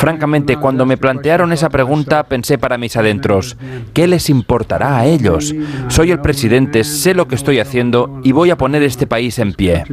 Francamente, 0.00 0.56
cuando 0.56 0.86
me 0.86 0.96
plantearon 0.96 1.52
esa 1.52 1.68
pregunta 1.68 2.22
pensé 2.22 2.56
para 2.56 2.78
mis 2.78 2.96
adentros, 2.96 3.58
¿qué 3.92 4.06
les 4.06 4.30
importará 4.30 4.96
a 4.96 5.04
ellos? 5.04 5.54
Soy 5.88 6.10
el 6.10 6.20
presidente, 6.22 6.84
sé 6.84 7.12
lo 7.12 7.28
que 7.28 7.34
estoy 7.34 7.58
haciendo 7.58 8.18
y 8.24 8.32
voy 8.32 8.48
a 8.48 8.56
poner 8.56 8.82
este 8.82 9.06
país 9.06 9.38
en 9.38 9.52
pie. 9.52 9.84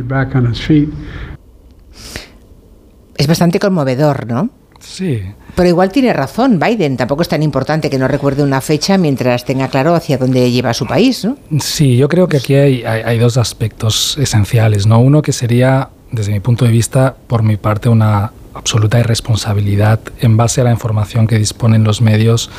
Es 3.18 3.28
bastante 3.28 3.60
conmovedor, 3.60 4.28
¿no? 4.28 4.50
Sí. 4.80 5.24
Pero 5.56 5.68
igual 5.68 5.92
tiene 5.92 6.14
razón 6.14 6.58
Biden, 6.58 6.96
tampoco 6.96 7.24
es 7.24 7.28
tan 7.28 7.44
importante 7.44 7.90
que 7.90 7.98
no 7.98 8.08
recuerde 8.08 8.44
una 8.44 8.62
fecha 8.62 8.98
mientras 8.98 9.44
tenga 9.44 9.68
claro 9.68 9.94
hacia 9.94 10.18
dónde 10.18 10.50
lleva 10.50 10.74
su 10.74 10.88
país, 10.88 11.26
¿no? 11.26 11.36
Sí, 11.60 11.98
yo 11.98 12.08
creo 12.08 12.30
que 12.30 12.38
aquí 12.38 12.56
hay, 12.56 12.84
hay 12.86 13.20
dos 13.20 13.36
aspectos 13.36 14.18
esenciales, 14.18 14.88
¿no? 14.88 15.02
Uno 15.02 15.22
que 15.22 15.34
sería, 15.34 15.90
desde 16.14 16.32
mi 16.32 16.40
punto 16.40 16.64
de 16.64 16.72
vista, 16.72 17.18
por 17.28 17.44
mi 17.44 17.58
parte, 17.58 17.90
una 17.90 18.32
absoluta 18.58 19.00
irresponsabilidad 19.00 20.00
en 20.20 20.38
base 20.38 20.62
a 20.62 20.64
la 20.64 20.72
información 20.72 21.28
que 21.28 21.38
disponen 21.38 21.84
los 21.84 22.02
medios 22.02 22.50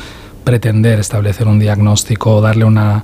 pretender 0.43 0.99
establecer 0.99 1.47
un 1.47 1.59
diagnóstico 1.59 2.35
o 2.35 2.41
darle 2.41 2.65
una 2.65 3.03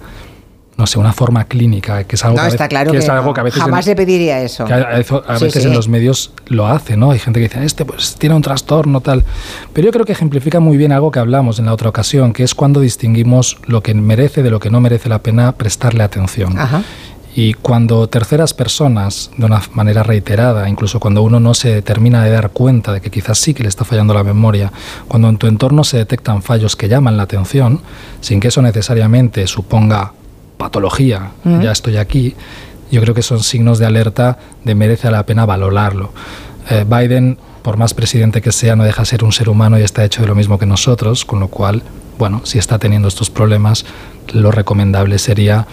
no 0.77 0.87
sé, 0.87 0.99
una 0.99 1.13
forma 1.13 1.45
clínica, 1.45 2.03
que 2.03 2.17
es 2.17 2.25
algo, 2.25 2.37
que, 2.41 2.47
está 2.47 2.67
claro 2.67 2.91
que, 2.91 2.97
es 2.97 3.07
algo 3.07 3.33
que 3.33 3.39
a 3.39 3.43
veces 3.43 3.61
jamás 3.61 3.87
le 3.87 3.95
pediría 3.95 4.41
eso. 4.41 4.65
a, 4.65 5.37
veces 5.39 5.65
en 5.65 5.73
los 5.73 5.87
medios 5.87 6.33
lo 6.47 6.67
hace, 6.67 6.97
¿no? 6.97 7.11
Hay 7.11 7.19
gente 7.19 7.39
que 7.39 7.47
dice, 7.47 7.63
este 7.63 7.85
pues 7.85 8.15
tiene 8.15 8.35
un 8.35 8.41
trastorno 8.41 8.99
tal, 8.99 9.23
pero 9.71 9.85
yo 9.85 9.91
creo 9.93 10.05
que 10.05 10.11
ejemplifica 10.11 10.59
muy 10.59 10.75
bien 10.75 10.91
algo 10.91 11.11
que 11.11 11.19
hablamos 11.19 11.59
en 11.59 11.65
la 11.65 11.73
otra 11.73 11.87
ocasión, 11.87 12.33
que 12.33 12.43
es 12.43 12.53
cuando 12.53 12.81
distinguimos 12.81 13.57
lo 13.67 13.81
que 13.81 13.93
merece 13.93 14.43
de 14.43 14.49
lo 14.49 14.59
que 14.59 14.69
no 14.69 14.81
merece 14.81 15.07
la 15.07 15.19
pena 15.19 15.53
prestarle 15.53 16.03
atención. 16.03 16.57
Ajá. 16.59 16.83
Y 17.37 17.53
cuando 17.53 18.07
terceras 18.07 18.53
personas, 18.53 19.29
de 19.35 19.45
una 19.45 19.61
manera 19.73 20.03
reiterada, 20.03 20.69
incluso 20.69 21.01
cuando 21.01 21.21
uno 21.21 21.41
no 21.41 21.53
se 21.53 21.81
termina 21.81 22.23
de 22.23 22.31
dar 22.31 22.51
cuenta 22.51 22.93
de 22.93 23.01
que 23.01 23.11
quizás 23.11 23.37
sí 23.37 23.53
que 23.53 23.63
le 23.63 23.67
está 23.67 23.83
fallando 23.83 24.13
la 24.13 24.23
memoria, 24.23 24.71
cuando 25.09 25.27
en 25.27 25.37
tu 25.37 25.47
entorno 25.47 25.83
se 25.83 25.97
detectan 25.97 26.41
fallos 26.41 26.77
que 26.77 26.87
llaman 26.87 27.17
la 27.17 27.23
atención, 27.23 27.81
sin 28.21 28.39
que 28.39 28.47
eso 28.47 28.61
necesariamente 28.61 29.45
suponga 29.47 30.13
patología, 30.55 31.31
ya 31.43 31.73
estoy 31.73 31.97
aquí, 31.97 32.35
yo 32.89 33.01
creo 33.01 33.13
que 33.13 33.21
son 33.21 33.43
signos 33.43 33.79
de 33.79 33.85
alerta 33.85 34.37
de 34.63 34.73
merece 34.73 35.11
la 35.11 35.25
pena 35.25 35.45
valorarlo. 35.45 36.11
Eh, 36.69 36.85
Biden, 36.87 37.37
por 37.63 37.75
más 37.75 37.93
presidente 37.93 38.41
que 38.41 38.53
sea, 38.53 38.77
no 38.77 38.85
deja 38.85 39.01
de 39.01 39.07
ser 39.07 39.25
un 39.25 39.33
ser 39.33 39.49
humano 39.49 39.77
y 39.77 39.81
está 39.81 40.05
hecho 40.05 40.21
de 40.21 40.29
lo 40.29 40.35
mismo 40.35 40.57
que 40.57 40.65
nosotros, 40.65 41.25
con 41.25 41.41
lo 41.41 41.49
cual, 41.49 41.83
bueno, 42.17 42.39
si 42.45 42.59
está 42.59 42.79
teniendo 42.79 43.09
estos 43.09 43.29
problemas, 43.29 43.85
lo 44.31 44.51
recomendable 44.51 45.19
sería 45.19 45.67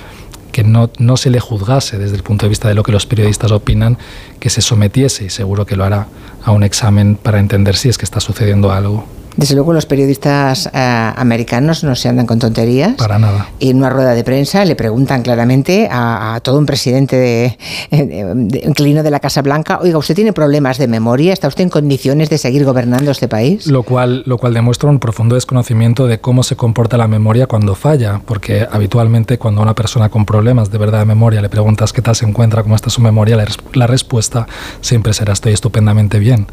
que 0.52 0.62
no, 0.62 0.90
no 0.98 1.16
se 1.16 1.30
le 1.30 1.40
juzgase 1.40 1.98
desde 1.98 2.16
el 2.16 2.22
punto 2.22 2.46
de 2.46 2.50
vista 2.50 2.68
de 2.68 2.74
lo 2.74 2.82
que 2.82 2.92
los 2.92 3.06
periodistas 3.06 3.50
opinan, 3.50 3.98
que 4.38 4.50
se 4.50 4.62
sometiese, 4.62 5.24
y 5.24 5.30
seguro 5.30 5.66
que 5.66 5.76
lo 5.76 5.84
hará, 5.84 6.06
a 6.44 6.52
un 6.52 6.62
examen 6.62 7.16
para 7.16 7.40
entender 7.40 7.74
si 7.74 7.88
es 7.88 7.98
que 7.98 8.04
está 8.04 8.20
sucediendo 8.20 8.70
algo. 8.70 9.06
Desde 9.36 9.54
luego 9.54 9.72
los 9.72 9.86
periodistas 9.86 10.70
eh, 10.72 11.12
americanos 11.16 11.84
no 11.84 11.94
se 11.94 12.08
andan 12.08 12.26
con 12.26 12.38
tonterías. 12.38 12.94
Para 12.94 13.18
nada. 13.18 13.48
Y 13.58 13.70
en 13.70 13.78
una 13.78 13.90
rueda 13.90 14.14
de 14.14 14.24
prensa 14.24 14.64
le 14.64 14.76
preguntan 14.76 15.22
claramente 15.22 15.88
a, 15.90 16.40
todo 16.42 16.58
un 16.58 16.66
presidente 16.66 17.16
de, 17.16 17.58
de, 17.90 19.02
de 19.02 19.10
la 19.10 19.20
Casa 19.20 19.42
Blanca, 19.42 19.78
oiga, 19.80 19.98
¿usted 19.98 20.14
tiene 20.14 20.32
problemas 20.32 20.78
de 20.78 20.88
memoria? 20.88 21.32
¿Está 21.32 21.48
usted 21.48 21.64
en 21.64 21.70
condiciones 21.70 22.30
de 22.30 22.38
seguir 22.38 22.64
gobernando 22.64 23.10
este 23.10 23.28
país? 23.28 23.66
Lo 23.66 23.82
cual, 23.82 24.22
lo 24.26 24.38
cual 24.38 24.54
demuestra 24.54 24.90
un 24.90 24.98
profundo 24.98 25.34
desconocimiento 25.34 26.06
de 26.06 26.20
cómo 26.20 26.42
se 26.42 26.56
comporta 26.56 26.96
la 26.96 27.08
memoria 27.08 27.46
cuando 27.46 27.74
falla, 27.74 28.20
porque 28.24 28.66
habitualmente 28.70 29.38
cuando 29.38 29.60
a 29.60 29.64
una 29.64 29.74
persona 29.74 30.08
con 30.08 30.24
problemas 30.24 30.70
de 30.70 30.78
verdad 30.78 31.00
de 31.00 31.04
memoria 31.06 31.40
le 31.40 31.48
preguntas 31.48 31.92
qué 31.92 32.02
tal 32.02 32.16
se 32.16 32.26
encuentra, 32.26 32.62
cómo 32.62 32.76
está 32.76 32.90
su 32.90 33.00
memoria, 33.00 33.38
la 33.74 33.86
respuesta 33.86 34.46
siempre 34.80 35.12
será 35.12 35.32
estoy 35.32 35.52
estupendamente 35.52 36.18
bien. 36.18 36.46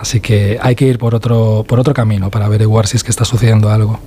Así 0.00 0.20
que 0.20 0.58
hay 0.62 0.74
que 0.74 0.86
ir 0.86 0.98
por 0.98 1.14
otro, 1.14 1.62
por 1.68 1.78
otro 1.78 1.92
camino 1.92 2.30
para 2.30 2.46
averiguar 2.46 2.86
si 2.86 2.96
es 2.96 3.04
que 3.04 3.10
está 3.10 3.26
sucediendo 3.26 3.68
algo. 3.68 4.00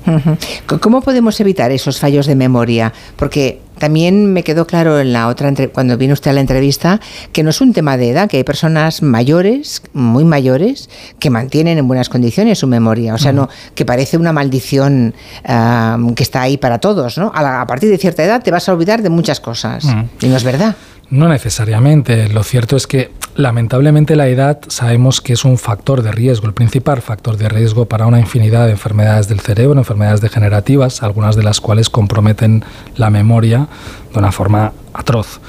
¿Cómo 0.81 1.01
podemos 1.01 1.39
evitar 1.39 1.71
esos 1.71 1.99
fallos 1.99 2.25
de 2.25 2.35
memoria? 2.35 2.91
Porque 3.15 3.61
también 3.77 4.33
me 4.33 4.43
quedó 4.43 4.65
claro 4.65 4.99
en 4.99 5.13
la 5.13 5.27
otra 5.27 5.53
cuando 5.71 5.95
vino 5.95 6.13
usted 6.13 6.31
a 6.31 6.33
la 6.33 6.41
entrevista 6.41 6.99
que 7.31 7.43
no 7.43 7.51
es 7.51 7.61
un 7.61 7.73
tema 7.73 7.95
de 7.95 8.09
edad, 8.09 8.27
que 8.27 8.37
hay 8.37 8.43
personas 8.43 9.03
mayores, 9.03 9.83
muy 9.93 10.25
mayores, 10.25 10.89
que 11.19 11.29
mantienen 11.29 11.77
en 11.77 11.87
buenas 11.87 12.09
condiciones 12.09 12.57
su 12.57 12.65
memoria. 12.65 13.13
O 13.13 13.19
sea, 13.19 13.31
no 13.31 13.47
que 13.75 13.85
parece 13.85 14.17
una 14.17 14.33
maldición 14.33 15.13
que 15.43 16.23
está 16.23 16.41
ahí 16.41 16.57
para 16.57 16.79
todos, 16.79 17.19
¿no? 17.19 17.31
A, 17.35 17.67
partir 17.67 17.91
de 17.91 17.99
cierta 17.99 18.23
edad 18.23 18.41
te 18.41 18.49
vas 18.49 18.67
a 18.67 18.73
olvidar 18.73 19.03
de 19.03 19.09
muchas 19.09 19.39
cosas. 19.39 19.85
Y 20.21 20.25
no 20.25 20.37
es 20.37 20.43
verdad. 20.43 20.75
No 21.13 21.29
necesariamente. 21.29 22.27
Lo 22.29 22.41
cierto 22.41 22.75
es 22.75 22.87
que 22.87 23.11
lamentablemente 23.35 24.15
la 24.15 24.27
edad 24.29 24.61
sabemos 24.67 25.21
que 25.21 25.33
es 25.33 25.45
un 25.45 25.59
factor 25.59 26.01
de 26.01 26.11
riesgo, 26.11 26.47
el 26.47 26.55
principal 26.55 27.03
factor 27.03 27.37
de 27.37 27.49
riesgo 27.49 27.85
para 27.85 28.07
una 28.07 28.19
infinidad 28.19 28.65
de 28.65 28.71
enfermedades 28.71 29.27
del 29.27 29.39
cerebro, 29.39 29.77
enfermedades 29.77 30.21
degenerativas, 30.21 31.03
algunas 31.03 31.35
de 31.35 31.43
las 31.43 31.61
cuales 31.61 31.91
comprometen 31.91 32.65
la 32.95 33.11
memoria 33.11 33.67
de 34.11 34.17
una 34.17 34.31
forma 34.31 34.73
atroz. 34.91 35.39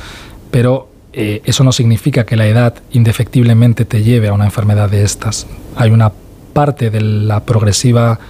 Pero 0.50 0.90
eh, 1.14 1.40
eso 1.46 1.64
no 1.64 1.72
significa 1.72 2.26
que 2.26 2.36
la 2.36 2.46
edad 2.46 2.74
indefectiblemente 2.92 3.86
te 3.86 4.02
lleve 4.02 4.28
a 4.28 4.34
una 4.34 4.44
enfermedad 4.44 4.90
de 4.90 5.02
estas. 5.02 5.46
Hay 5.76 5.92
una 5.92 6.12
parte 6.52 6.90
de 6.90 7.00
la 7.00 7.40
progresiva 7.40 8.20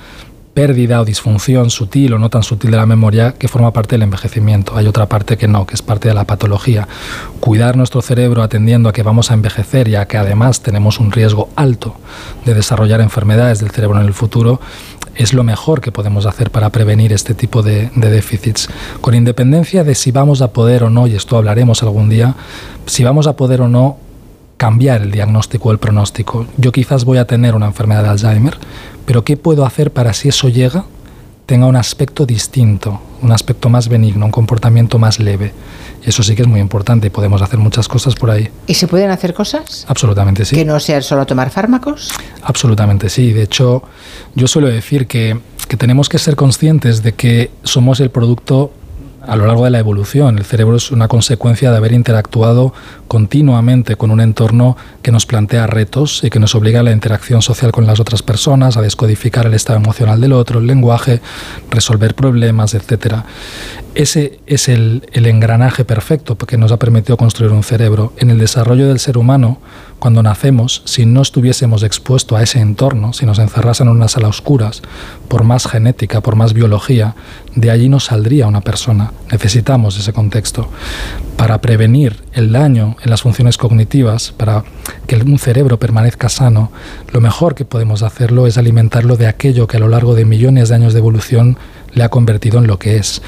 pérdida 0.54 1.00
o 1.00 1.04
disfunción 1.04 1.68
sutil 1.68 2.14
o 2.14 2.18
no 2.18 2.30
tan 2.30 2.42
sutil 2.42 2.70
de 2.70 2.76
la 2.76 2.87
memoria 2.87 3.34
que 3.34 3.49
forma 3.49 3.73
parte 3.73 3.96
del 3.96 4.02
envejecimiento. 4.02 4.76
Hay 4.76 4.87
otra 4.87 5.06
parte 5.06 5.37
que 5.37 5.49
no, 5.49 5.66
que 5.66 5.75
es 5.75 5.82
parte 5.82 6.08
de 6.08 6.14
la 6.14 6.25
patología. 6.25 6.88
Cuidar 7.40 7.76
nuestro 7.76 8.00
cerebro 8.00 8.42
atendiendo 8.42 8.88
a 8.88 8.92
que 8.92 9.02
vamos 9.02 9.30
a 9.30 9.34
envejecer 9.34 9.88
y 9.88 9.96
a 9.96 10.06
que 10.06 10.16
además 10.16 10.62
tenemos 10.62 11.00
un 11.00 11.11
riesgo 11.11 11.49
alto 11.56 11.96
de 12.44 12.54
desarrollar 12.54 13.00
enfermedades 13.00 13.58
del 13.58 13.70
cerebro 13.70 14.00
en 14.00 14.06
el 14.06 14.14
futuro 14.14 14.61
es 15.16 15.32
lo 15.32 15.44
mejor 15.44 15.80
que 15.80 15.92
podemos 15.92 16.26
hacer 16.26 16.50
para 16.50 16.70
prevenir 16.70 17.12
este 17.12 17.34
tipo 17.34 17.62
de, 17.62 17.90
de, 17.94 18.11
déficits, 18.11 18.68
con 19.00 19.14
independencia 19.14 19.84
de 19.84 19.94
si 19.94 20.11
vamos 20.11 20.42
a 20.42 20.52
poder 20.52 20.82
o 20.82 20.90
no, 20.90 21.06
y 21.06 21.14
esto 21.14 21.37
hablaremos 21.37 21.84
algún 21.84 22.08
día, 22.08 22.34
si 22.87 23.04
vamos 23.04 23.28
a 23.28 23.37
poder 23.37 23.61
o 23.61 23.68
no 23.68 23.96
cambiar 24.56 25.02
el 25.02 25.11
diagnóstico 25.11 25.68
o 25.68 25.73
el 25.73 25.78
pronóstico. 25.78 26.46
Yo 26.56 26.73
quizás 26.73 27.04
voy 27.04 27.18
a 27.18 27.26
tener 27.26 27.54
una 27.54 27.66
enfermedad 27.66 28.02
de 28.02 28.08
Alzheimer, 28.11 28.56
pero 29.06 29.25
¿qué 29.25 29.37
puedo 29.37 29.66
hacer 29.66 29.92
para 29.92 30.12
si 30.12 30.28
eso 30.28 30.49
llega 30.49 30.84
tenga 31.46 31.66
un 31.66 31.76
aspecto 31.76 32.25
distinto, 32.25 33.02
un 33.20 33.30
aspecto 33.30 33.68
más 33.68 33.88
benigno, 33.88 34.25
un 34.25 34.32
comportamiento 34.32 34.99
más 34.99 35.18
leve? 35.18 35.52
Y 36.04 36.08
eso 36.08 36.23
sí 36.23 36.34
que 36.34 36.42
es 36.42 36.49
muy 36.49 36.61
importante 36.61 37.06
y 37.08 37.11
podemos 37.11 37.42
hacer 37.42 37.58
muchas 37.58 37.88
cosas 37.88 38.14
por 38.14 38.30
ahí. 38.30 38.49
¿Y 38.66 38.75
se 38.75 38.87
pueden 38.87 39.11
hacer 39.11 39.34
cosas? 39.34 39.84
Absolutamente 39.88 40.44
sí. 40.44 40.56
¿Que 40.56 40.64
no 40.64 40.78
sea 40.80 41.02
solo 41.02 41.26
tomar 41.26 41.50
fármacos? 41.50 42.12
Absolutamente 42.42 43.08
sí. 43.08 43.32
De 43.32 43.42
hecho, 43.42 43.82
yo 44.34 44.46
suelo 44.46 44.68
decir 44.68 45.06
que, 45.06 45.38
que 45.68 45.76
tenemos 45.76 46.08
que 46.08 46.18
ser 46.18 46.37
conscientes 46.37 47.02
de 47.02 47.12
que 47.12 47.50
somos 47.62 48.00
el 48.00 48.11
producto 48.11 48.73
a 49.26 49.37
lo 49.37 49.47
largo 49.47 49.64
de 49.64 49.71
la 49.71 49.78
evolución. 49.78 50.38
El 50.38 50.45
cerebro 50.45 50.76
es 50.76 50.90
una 50.90 51.09
consecuencia 51.09 51.71
de 51.71 51.76
haber 51.76 51.93
interactuado 51.93 52.73
continuamente 53.09 53.97
con 53.97 54.11
un 54.11 54.21
entorno 54.21 54.76
que 55.02 55.12
nos 55.12 55.26
plantea 55.26 55.66
retos 55.66 56.25
y 56.25 56.31
que 56.31 56.40
nos 56.40 56.54
obliga 56.54 56.81
a 56.81 56.83
la 56.83 56.93
interacción 56.93 57.43
social 57.43 57.73
con 57.73 57.87
las 57.87 58.00
otras 58.00 58.23
personas, 58.23 58.76
a 58.76 58.83
descodificar 58.83 59.47
el 59.47 59.54
estado 59.54 59.78
emocional 59.78 60.21
del 60.21 60.33
otro, 60.33 60.61
el 60.61 60.66
lenguaje, 60.66 61.21
resolver 61.71 62.14
problemas, 62.14 62.75
etc. 62.75 63.16
Ese 63.95 64.40
es 64.47 64.69
el, 64.69 65.09
el 65.12 65.26
engranaje 65.26 65.85
perfecto 65.85 66.37
que 66.37 66.57
nos 66.57 66.73
ha 66.73 66.78
permitido 66.78 67.16
construir 67.16 67.52
un 67.52 67.62
cerebro. 67.62 68.12
En 68.19 68.31
el 68.31 68.38
desarrollo 68.38 68.88
del 68.88 68.99
ser 68.99 69.19
humano, 69.19 69.59
cuando 70.04 70.23
nacemos, 70.23 70.82
si 70.84 71.06
no 71.06 71.23
estuviésemos 71.23 71.82
expuestos 71.82 72.38
a 72.38 72.42
ese 72.42 72.61
entorno, 72.61 73.14
si 73.14 73.25
nos 73.25 73.38
encerrasen 73.38 73.88
en 73.88 73.94
una 73.94 74.08
sala 74.08 74.28
oscuras, 74.28 74.82
por 75.28 75.44
más 75.44 75.66
genética, 75.66 76.20
por 76.20 76.37
más 76.37 76.52
biología, 76.52 77.14
de 77.54 77.70
allí 77.70 77.88
no 77.88 78.00
saldría 78.00 78.46
una 78.46 78.61
persona. 78.61 79.14
Necesitamos 79.32 79.99
ese 79.99 80.12
contexto. 80.12 80.68
Para 81.38 81.62
prevenir 81.62 82.23
el 82.34 82.52
daño 82.52 82.96
en 83.02 83.08
las 83.08 83.23
funciones 83.23 83.56
cognitivas, 83.56 84.32
para 84.32 84.64
que 85.06 85.16
un 85.16 85.38
cerebro 85.38 85.78
permanezca 85.78 86.28
sano, 86.28 86.70
lo 87.11 87.23
mejor 87.23 87.54
que 87.54 87.64
podemos 87.64 88.02
hacerlo 88.02 88.46
es 88.46 88.58
alimentarlo 88.58 89.16
de 89.16 89.26
aquello 89.26 89.66
que 89.66 89.78
a 89.78 89.80
lo 89.80 89.88
largo 89.88 90.14
de 90.14 90.26
millones 90.26 90.68
de 90.68 90.75
años 90.75 90.92
de 90.92 90.99
evolución 90.99 91.56
le 91.94 92.04
ha 92.04 92.08
convertido 92.08 92.58
en 92.58 92.66
lo 92.66 92.78
que 92.78 92.96
es. 92.96 93.22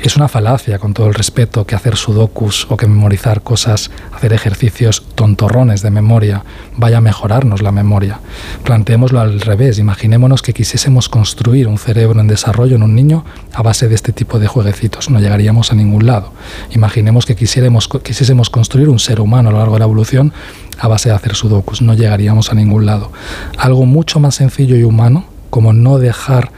Es 0.00 0.16
una 0.16 0.28
falacia, 0.28 0.78
con 0.78 0.94
todo 0.94 1.06
el 1.06 1.14
respeto, 1.14 1.66
que 1.66 1.74
hacer 1.74 1.96
sudokus 1.96 2.66
o 2.70 2.76
que 2.76 2.86
memorizar 2.86 3.42
cosas, 3.42 3.90
hacer 4.12 4.32
ejercicios 4.32 5.02
tontorrones 5.14 5.82
de 5.82 5.90
memoria, 5.90 6.44
vaya 6.76 6.98
a 6.98 7.00
mejorarnos 7.00 7.62
la 7.62 7.72
memoria. 7.72 8.20
Planteémoslo 8.64 9.20
al 9.20 9.40
revés, 9.40 9.78
imaginémonos 9.78 10.42
que 10.42 10.52
quisiésemos 10.52 11.08
construir 11.08 11.68
un 11.68 11.78
cerebro 11.78 12.20
en 12.20 12.26
desarrollo 12.26 12.76
en 12.76 12.82
un 12.82 12.94
niño 12.94 13.24
a 13.52 13.62
base 13.62 13.88
de 13.88 13.94
este 13.94 14.12
tipo 14.12 14.38
de 14.38 14.46
jueguecitos, 14.46 15.10
no 15.10 15.20
llegaríamos 15.20 15.72
a 15.72 15.74
ningún 15.74 16.06
lado. 16.06 16.32
Imaginemos 16.70 17.26
que 17.26 17.36
quisiéramos, 17.36 17.88
quisiésemos 17.88 18.50
construir 18.50 18.88
un 18.88 18.98
ser 18.98 19.20
humano 19.20 19.48
a 19.48 19.52
lo 19.52 19.58
largo 19.58 19.74
de 19.74 19.80
la 19.80 19.84
evolución 19.86 20.32
a 20.78 20.88
base 20.88 21.08
de 21.08 21.14
hacer 21.14 21.34
sudokus, 21.34 21.80
no 21.82 21.94
llegaríamos 21.94 22.50
a 22.52 22.54
ningún 22.54 22.86
lado. 22.86 23.10
Algo 23.56 23.86
mucho 23.86 24.20
más 24.20 24.34
sencillo 24.34 24.76
y 24.76 24.84
humano, 24.84 25.24
como 25.50 25.72
no 25.72 25.98
dejar 25.98 26.50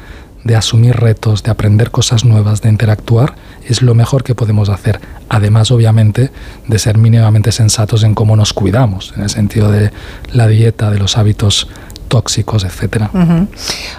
de 0.44 0.56
asumir 0.56 0.96
retos, 0.96 1.42
de 1.42 1.50
aprender 1.50 1.90
cosas 1.90 2.24
nuevas, 2.24 2.62
de 2.62 2.68
interactuar, 2.68 3.34
es 3.66 3.82
lo 3.82 3.94
mejor 3.94 4.24
que 4.24 4.34
podemos 4.34 4.68
hacer. 4.68 5.00
Además, 5.28 5.70
obviamente, 5.70 6.30
de 6.66 6.78
ser 6.78 6.96
mínimamente 6.98 7.52
sensatos 7.52 8.02
en 8.02 8.14
cómo 8.14 8.36
nos 8.36 8.52
cuidamos, 8.52 9.12
en 9.16 9.22
el 9.22 9.30
sentido 9.30 9.70
de 9.70 9.92
la 10.32 10.46
dieta, 10.46 10.90
de 10.90 10.98
los 10.98 11.18
hábitos 11.18 11.68
tóxicos, 12.08 12.64
etcétera. 12.64 13.10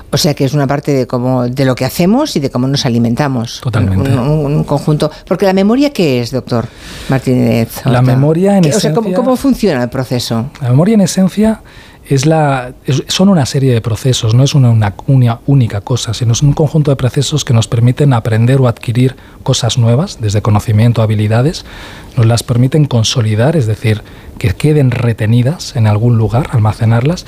O 0.10 0.18
sea 0.18 0.34
que 0.34 0.44
es 0.44 0.54
una 0.54 0.68
parte 0.68 0.92
de 0.92 1.08
cómo 1.08 1.48
de 1.48 1.66
lo 1.66 1.76
que 1.76 1.86
hacemos 1.86 2.36
y 2.36 2.40
de 2.40 2.50
cómo 2.50 2.68
nos 2.68 2.86
alimentamos. 2.86 3.62
Totalmente. 3.62 4.12
Un, 4.12 4.64
conjunto. 4.64 5.10
Porque 5.28 5.46
la 5.46 5.54
memoria 5.54 5.92
qué 5.92 6.22
es, 6.22 6.32
doctor 6.32 6.68
Martínez. 7.08 7.86
La 7.86 8.02
memoria 8.02 8.58
en 8.58 8.66
esencia. 8.66 8.92
O 8.92 9.04
sea, 9.04 9.14
¿cómo, 9.16 9.38
funciona 9.38 9.84
el 9.84 9.90
proceso? 9.90 10.50
La 10.62 10.70
memoria 10.70 10.96
en 10.96 11.02
esencia 11.02 11.62
es 12.10 12.28
son 13.08 13.30
una 13.30 13.46
serie 13.46 13.72
de 13.72 13.82
procesos, 13.82 14.34
no 14.34 14.44
es 14.44 14.56
una, 14.56 14.96
una, 15.06 15.40
única 15.46 15.82
cosa, 15.82 16.14
sino 16.16 16.32
es 16.34 16.42
un 16.42 16.54
conjunto 16.54 16.90
de 16.90 16.96
procesos 16.96 17.46
que 17.46 17.54
nos 17.54 17.68
permiten 17.68 18.14
aprender 18.14 18.60
o 18.60 18.68
adquirir 18.68 19.16
cosas 19.44 19.78
nuevas, 19.78 20.18
desde 20.20 20.42
conocimiento, 20.42 21.04
habilidades, 21.04 21.66
nos 22.18 22.26
las 22.26 22.42
permiten 22.42 22.86
consolidar, 22.86 23.56
es 23.56 23.68
decir, 23.68 24.02
que 24.40 24.50
queden 24.56 24.90
retenidas 24.90 25.76
en 25.76 25.86
algún 25.86 26.18
lugar, 26.18 26.48
almacenarlas, 26.52 27.26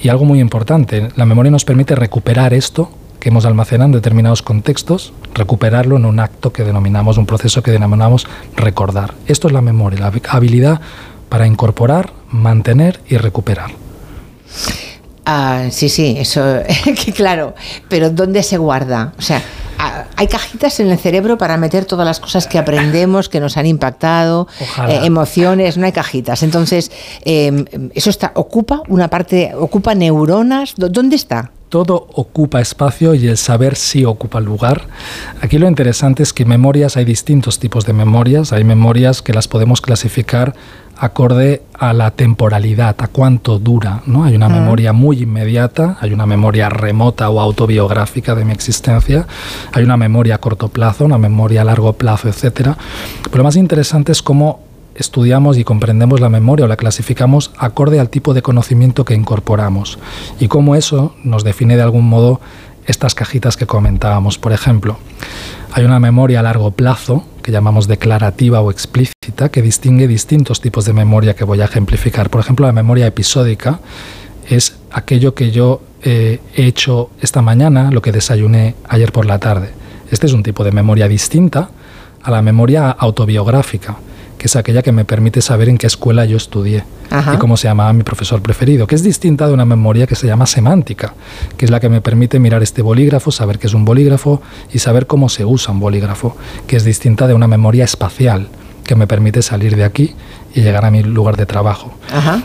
y 0.00 0.08
algo 0.08 0.24
muy 0.24 0.40
importante, 0.40 1.08
la 1.16 1.26
memoria 1.26 1.50
nos 1.50 1.64
permite 1.64 1.96
recuperar 1.96 2.54
esto 2.54 2.90
que 3.18 3.28
hemos 3.28 3.44
almacenado 3.44 3.86
en 3.86 3.92
determinados 3.92 4.42
contextos, 4.42 5.12
recuperarlo 5.34 5.96
en 5.96 6.04
un 6.06 6.20
acto 6.20 6.52
que 6.52 6.64
denominamos, 6.64 7.18
un 7.18 7.26
proceso 7.26 7.62
que 7.62 7.70
denominamos 7.70 8.26
recordar. 8.56 9.14
Esto 9.26 9.46
es 9.48 9.52
la 9.52 9.60
memoria, 9.60 10.00
la 10.00 10.12
habilidad 10.28 10.80
para 11.28 11.46
incorporar, 11.46 12.12
mantener 12.30 13.00
y 13.08 13.16
recuperar. 13.16 13.81
Ah, 15.24 15.68
sí, 15.70 15.88
sí, 15.88 16.16
eso, 16.18 16.42
claro, 17.16 17.54
pero 17.88 18.10
¿dónde 18.10 18.42
se 18.42 18.58
guarda? 18.58 19.12
O 19.18 19.22
sea, 19.22 19.40
hay 20.16 20.26
cajitas 20.26 20.78
en 20.80 20.90
el 20.90 20.98
cerebro 20.98 21.38
para 21.38 21.56
meter 21.56 21.84
todas 21.84 22.06
las 22.06 22.20
cosas 22.20 22.46
que 22.46 22.58
aprendemos, 22.58 23.28
que 23.28 23.40
nos 23.40 23.56
han 23.56 23.66
impactado, 23.66 24.48
eh, 24.88 25.00
emociones, 25.04 25.76
no 25.76 25.86
hay 25.86 25.92
cajitas. 25.92 26.42
Entonces, 26.42 26.90
em, 27.24 27.64
eso 27.94 28.10
está, 28.10 28.32
ocupa 28.34 28.82
una 28.88 29.08
parte, 29.08 29.52
ocupa 29.54 29.94
neuronas, 29.94 30.74
¿dónde 30.76 31.16
está? 31.16 31.50
todo 31.72 32.06
ocupa 32.12 32.60
espacio 32.60 33.14
y 33.14 33.28
el 33.28 33.38
saber 33.38 33.76
sí 33.76 34.04
ocupa 34.04 34.40
lugar. 34.40 34.88
Aquí 35.40 35.56
lo 35.56 35.66
interesante 35.66 36.22
es 36.22 36.34
que 36.34 36.44
memorias 36.44 36.98
hay 36.98 37.06
distintos 37.06 37.58
tipos 37.58 37.86
de 37.86 37.94
memorias. 37.94 38.52
Hay 38.52 38.62
memorias 38.62 39.22
que 39.22 39.32
las 39.32 39.48
podemos 39.48 39.80
clasificar 39.80 40.54
acorde 41.02 41.62
a 41.76 41.92
la 41.92 42.12
temporalidad, 42.12 42.94
a 42.98 43.08
cuánto 43.08 43.58
dura. 43.58 44.02
¿no? 44.06 44.22
Hay 44.22 44.36
una 44.36 44.48
memoria 44.48 44.92
muy 44.92 45.24
inmediata, 45.24 45.98
hay 46.00 46.12
una 46.12 46.26
memoria 46.26 46.68
remota 46.68 47.28
o 47.28 47.40
autobiográfica 47.40 48.36
de 48.36 48.44
mi 48.44 48.52
existencia, 48.52 49.26
hay 49.72 49.82
una 49.82 49.96
memoria 49.96 50.36
a 50.36 50.38
corto 50.38 50.68
plazo, 50.68 51.04
una 51.04 51.18
memoria 51.18 51.62
a 51.62 51.64
largo 51.64 51.94
plazo, 51.94 52.28
etc. 52.28 52.76
Pero 53.24 53.38
lo 53.38 53.42
más 53.42 53.56
interesante 53.56 54.12
es 54.12 54.22
cómo 54.22 54.60
estudiamos 54.94 55.58
y 55.58 55.64
comprendemos 55.64 56.20
la 56.20 56.28
memoria 56.28 56.66
o 56.66 56.68
la 56.68 56.76
clasificamos 56.76 57.50
acorde 57.58 57.98
al 57.98 58.08
tipo 58.08 58.32
de 58.32 58.42
conocimiento 58.42 59.04
que 59.04 59.14
incorporamos 59.14 59.98
y 60.38 60.46
cómo 60.46 60.76
eso 60.76 61.16
nos 61.24 61.42
define 61.42 61.74
de 61.74 61.82
algún 61.82 62.08
modo 62.08 62.40
estas 62.86 63.16
cajitas 63.16 63.56
que 63.56 63.66
comentábamos. 63.66 64.38
Por 64.38 64.52
ejemplo, 64.52 64.98
hay 65.72 65.84
una 65.84 65.98
memoria 65.98 66.38
a 66.38 66.42
largo 66.44 66.70
plazo 66.70 67.24
que 67.42 67.52
llamamos 67.52 67.88
declarativa 67.88 68.60
o 68.60 68.70
explícita 68.70 69.50
que 69.50 69.62
distingue 69.62 70.08
distintos 70.08 70.60
tipos 70.60 70.84
de 70.84 70.92
memoria 70.92 71.34
que 71.34 71.44
voy 71.44 71.60
a 71.60 71.64
ejemplificar. 71.64 72.30
Por 72.30 72.40
ejemplo, 72.40 72.66
la 72.66 72.72
memoria 72.72 73.06
episódica 73.06 73.80
es 74.48 74.76
aquello 74.90 75.34
que 75.34 75.50
yo 75.50 75.82
eh, 76.02 76.40
he 76.54 76.66
hecho 76.66 77.10
esta 77.20 77.42
mañana, 77.42 77.90
lo 77.90 78.02
que 78.02 78.12
desayuné 78.12 78.74
ayer 78.88 79.12
por 79.12 79.26
la 79.26 79.38
tarde. 79.38 79.70
Este 80.10 80.26
es 80.26 80.32
un 80.32 80.42
tipo 80.42 80.64
de 80.64 80.72
memoria 80.72 81.08
distinta 81.08 81.70
a 82.22 82.30
la 82.30 82.42
memoria 82.42 82.90
autobiográfica 82.90 83.96
que 84.42 84.48
es 84.48 84.56
aquella 84.56 84.82
que 84.82 84.90
me 84.90 85.04
permite 85.04 85.40
saber 85.40 85.68
en 85.68 85.78
qué 85.78 85.86
escuela 85.86 86.24
yo 86.24 86.36
estudié 86.36 86.82
y 87.32 87.36
cómo 87.36 87.56
se 87.56 87.68
llamaba 87.68 87.92
mi 87.92 88.02
profesor 88.02 88.42
preferido, 88.42 88.88
que 88.88 88.96
es 88.96 89.04
distinta 89.04 89.46
de 89.46 89.54
una 89.54 89.64
memoria 89.64 90.04
que 90.08 90.16
se 90.16 90.26
llama 90.26 90.46
semántica, 90.46 91.14
que 91.56 91.64
es 91.64 91.70
la 91.70 91.78
que 91.78 91.88
me 91.88 92.00
permite 92.00 92.40
mirar 92.40 92.60
este 92.60 92.82
bolígrafo, 92.82 93.30
saber 93.30 93.60
qué 93.60 93.68
es 93.68 93.74
un 93.74 93.84
bolígrafo 93.84 94.42
y 94.72 94.80
saber 94.80 95.06
cómo 95.06 95.28
se 95.28 95.44
usa 95.44 95.72
un 95.72 95.78
bolígrafo, 95.78 96.36
que 96.66 96.74
es 96.74 96.82
distinta 96.82 97.28
de 97.28 97.34
una 97.34 97.46
memoria 97.46 97.84
espacial, 97.84 98.48
que 98.82 98.96
me 98.96 99.06
permite 99.06 99.42
salir 99.42 99.76
de 99.76 99.84
aquí 99.84 100.16
y 100.56 100.62
llegar 100.62 100.84
a 100.84 100.90
mi 100.90 101.04
lugar 101.04 101.36
de 101.36 101.46
trabajo. 101.46 101.92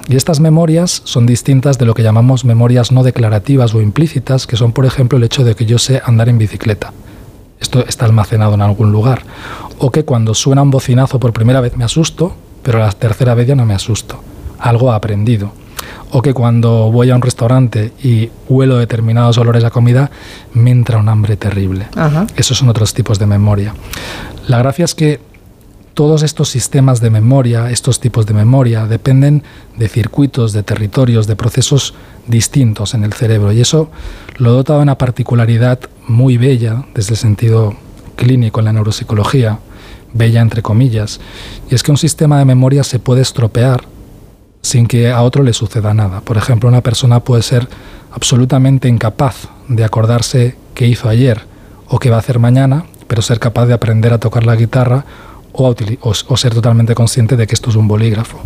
Y 0.08 0.18
estas 0.18 0.40
memorias 0.40 1.02
son 1.04 1.26
distintas 1.26 1.80
de 1.80 1.88
lo 1.88 1.96
que 1.96 2.04
llamamos 2.04 2.46
memorias 2.46 2.92
no 2.92 3.02
declarativas 3.02 3.74
o 3.74 3.82
implícitas, 3.82 4.46
que 4.46 4.56
son, 4.56 4.72
por 4.72 4.86
ejemplo, 4.86 5.18
el 5.18 5.24
hecho 5.24 5.44
de 5.44 5.56
que 5.56 5.66
yo 5.66 5.80
sé 5.80 6.00
andar 6.06 6.30
en 6.30 6.38
bicicleta. 6.38 6.94
Esto 7.60 7.86
está 7.88 8.06
almacenado 8.06 8.54
en 8.54 8.62
algún 8.62 8.92
lugar 8.92 9.24
o 9.80 9.92
que 9.92 10.04
cuando 10.04 10.34
suena 10.34 10.62
un 10.62 10.72
bocinazo 10.72 11.20
por 11.20 11.34
primera 11.34 11.62
vez 11.62 11.78
me 11.78 11.84
asusto, 11.84 12.36
pero 12.64 12.80
la 12.80 12.92
tercera 12.92 13.36
vez 13.36 13.48
ya 13.48 13.56
no 13.56 13.66
me 13.66 13.74
asusto. 13.74 14.20
Algo 14.60 14.92
aprendido. 14.92 15.52
O 16.12 16.22
que 16.22 16.34
cuando 16.34 16.92
voy 16.92 17.10
a 17.12 17.16
un 17.16 17.22
restaurante 17.22 17.92
y 18.02 18.30
huelo 18.48 18.78
determinados 18.78 19.38
olores 19.38 19.64
a 19.64 19.70
comida, 19.70 20.10
me 20.54 20.72
entra 20.72 20.98
un 20.98 21.10
hambre 21.10 21.38
terrible. 21.38 21.88
Esos 22.36 22.58
son 22.58 22.70
otros 22.70 22.94
tipos 22.94 23.20
de 23.20 23.26
memoria. 23.26 23.74
La 24.48 24.58
gracia 24.58 24.86
es 24.86 24.96
que 24.96 25.20
todos 25.98 26.22
estos 26.22 26.50
sistemas 26.50 27.02
de 27.02 27.10
memoria, 27.10 27.72
estos 27.72 28.00
tipos 28.00 28.28
de 28.28 28.36
memoria, 28.36 28.86
dependen 28.86 29.42
de 29.78 29.90
circuitos, 29.90 30.54
de 30.54 30.62
territorios, 30.62 31.26
de 31.26 31.36
procesos 31.36 31.96
distintos 32.28 32.94
en 32.94 33.04
el 33.04 33.14
cerebro. 33.14 33.52
Y 33.52 33.62
eso 33.62 33.90
lo 34.38 34.52
dota 34.52 34.76
de 34.76 34.84
una 34.84 35.00
particularidad 35.00 35.80
muy 36.08 36.38
bella 36.38 36.86
desde 36.94 37.16
el 37.16 37.18
sentido 37.18 37.76
clínico 38.16 38.60
en 38.60 38.66
la 38.66 38.74
neuropsicología, 38.74 39.58
bella 40.14 40.42
entre 40.42 40.62
comillas, 40.62 41.20
y 41.68 41.74
es 41.74 41.82
que 41.82 41.90
un 41.90 41.98
sistema 41.98 42.38
de 42.38 42.46
memoria 42.46 42.84
se 42.84 43.00
puede 43.00 43.24
estropear 43.24 43.86
sin 44.62 44.86
que 44.86 45.10
a 45.10 45.24
otro 45.24 45.42
le 45.42 45.54
suceda 45.54 45.96
nada. 45.96 46.22
Por 46.22 46.38
ejemplo, 46.38 46.70
una 46.70 46.82
persona 46.82 47.22
puede 47.22 47.42
ser 47.42 47.68
absolutamente 48.12 48.88
incapaz 48.88 49.48
de 49.68 49.84
acordarse 49.84 50.58
qué 50.76 50.86
hizo 50.86 51.10
ayer 51.10 51.42
o 51.88 51.98
qué 51.98 52.12
va 52.12 52.18
a 52.18 52.20
hacer 52.20 52.38
mañana, 52.38 52.86
pero 53.08 53.24
ser 53.24 53.40
capaz 53.40 53.66
de 53.66 53.74
aprender 53.74 54.14
a 54.14 54.20
tocar 54.20 54.46
la 54.46 54.56
guitarra 54.56 55.06
o, 55.58 56.38
ser 56.38 56.54
totalmente 56.54 56.94
consciente 56.94 57.36
de 57.36 57.48
que 57.48 57.56
esto 57.56 57.70
es 57.70 57.76
un 57.76 57.88
bolígrafo. 57.88 58.40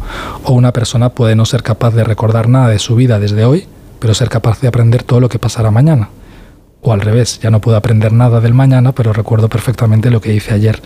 O 0.45 0.53
una 0.53 0.71
persona 0.71 1.09
puede 1.09 1.35
no 1.35 1.45
ser 1.45 1.63
capaz 1.63 1.91
de 1.91 2.03
recordar 2.03 2.47
nada 2.47 2.69
de 2.69 2.79
su 2.79 2.95
vida 2.95 3.19
desde 3.19 3.45
hoy, 3.45 3.67
pero 3.99 4.13
ser 4.13 4.29
capaz 4.29 4.61
de 4.61 4.67
aprender 4.67 5.03
todo 5.03 5.19
lo 5.19 5.29
que 5.29 5.39
pasará 5.39 5.71
mañana. 5.71 6.09
O 6.81 6.93
al 6.93 7.01
revés, 7.01 7.39
ya 7.41 7.51
no 7.51 7.61
puedo 7.61 7.77
aprender 7.77 8.13
nada 8.13 8.39
del 8.39 8.53
mañana, 8.53 8.93
pero 8.93 9.13
recuerdo 9.13 9.49
perfectamente 9.49 10.09
lo 10.09 10.21
que 10.21 10.33
hice 10.33 10.53
ayer. 10.53 10.81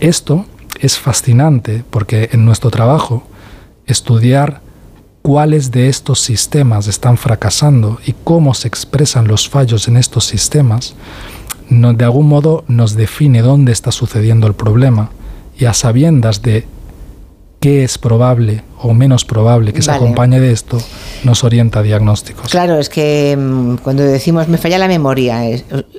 Esto 0.00 0.46
es 0.80 0.98
fascinante 0.98 1.84
porque 1.90 2.30
en 2.32 2.44
nuestro 2.44 2.70
trabajo 2.70 3.24
estudiar 3.86 4.60
cuáles 5.22 5.70
de 5.70 5.88
estos 5.88 6.20
sistemas 6.20 6.86
están 6.88 7.16
fracasando 7.16 7.98
y 8.04 8.14
cómo 8.24 8.54
se 8.54 8.68
expresan 8.68 9.28
los 9.28 9.48
fallos 9.48 9.88
en 9.88 9.96
estos 9.96 10.24
sistemas, 10.24 10.94
de 11.70 12.04
algún 12.04 12.28
modo 12.28 12.64
nos 12.66 12.94
define 12.94 13.40
dónde 13.40 13.72
está 13.72 13.90
sucediendo 13.90 14.46
el 14.46 14.54
problema 14.54 15.10
y 15.58 15.64
a 15.66 15.74
sabiendas 15.74 16.42
de 16.42 16.66
qué 17.64 17.82
es 17.82 17.96
probable 17.96 18.62
o 18.78 18.92
menos 18.92 19.24
probable 19.24 19.72
que 19.72 19.80
se 19.80 19.90
acompañe 19.90 20.38
de 20.38 20.52
esto, 20.52 20.76
nos 21.24 21.42
orienta 21.44 21.78
a 21.78 21.82
diagnósticos. 21.82 22.50
Claro, 22.50 22.78
es 22.78 22.90
que 22.90 23.34
mm, 23.38 23.76
cuando 23.76 24.02
decimos 24.02 24.48
me 24.48 24.58
falla 24.58 24.76
la 24.76 24.88
memoria, 24.88 25.40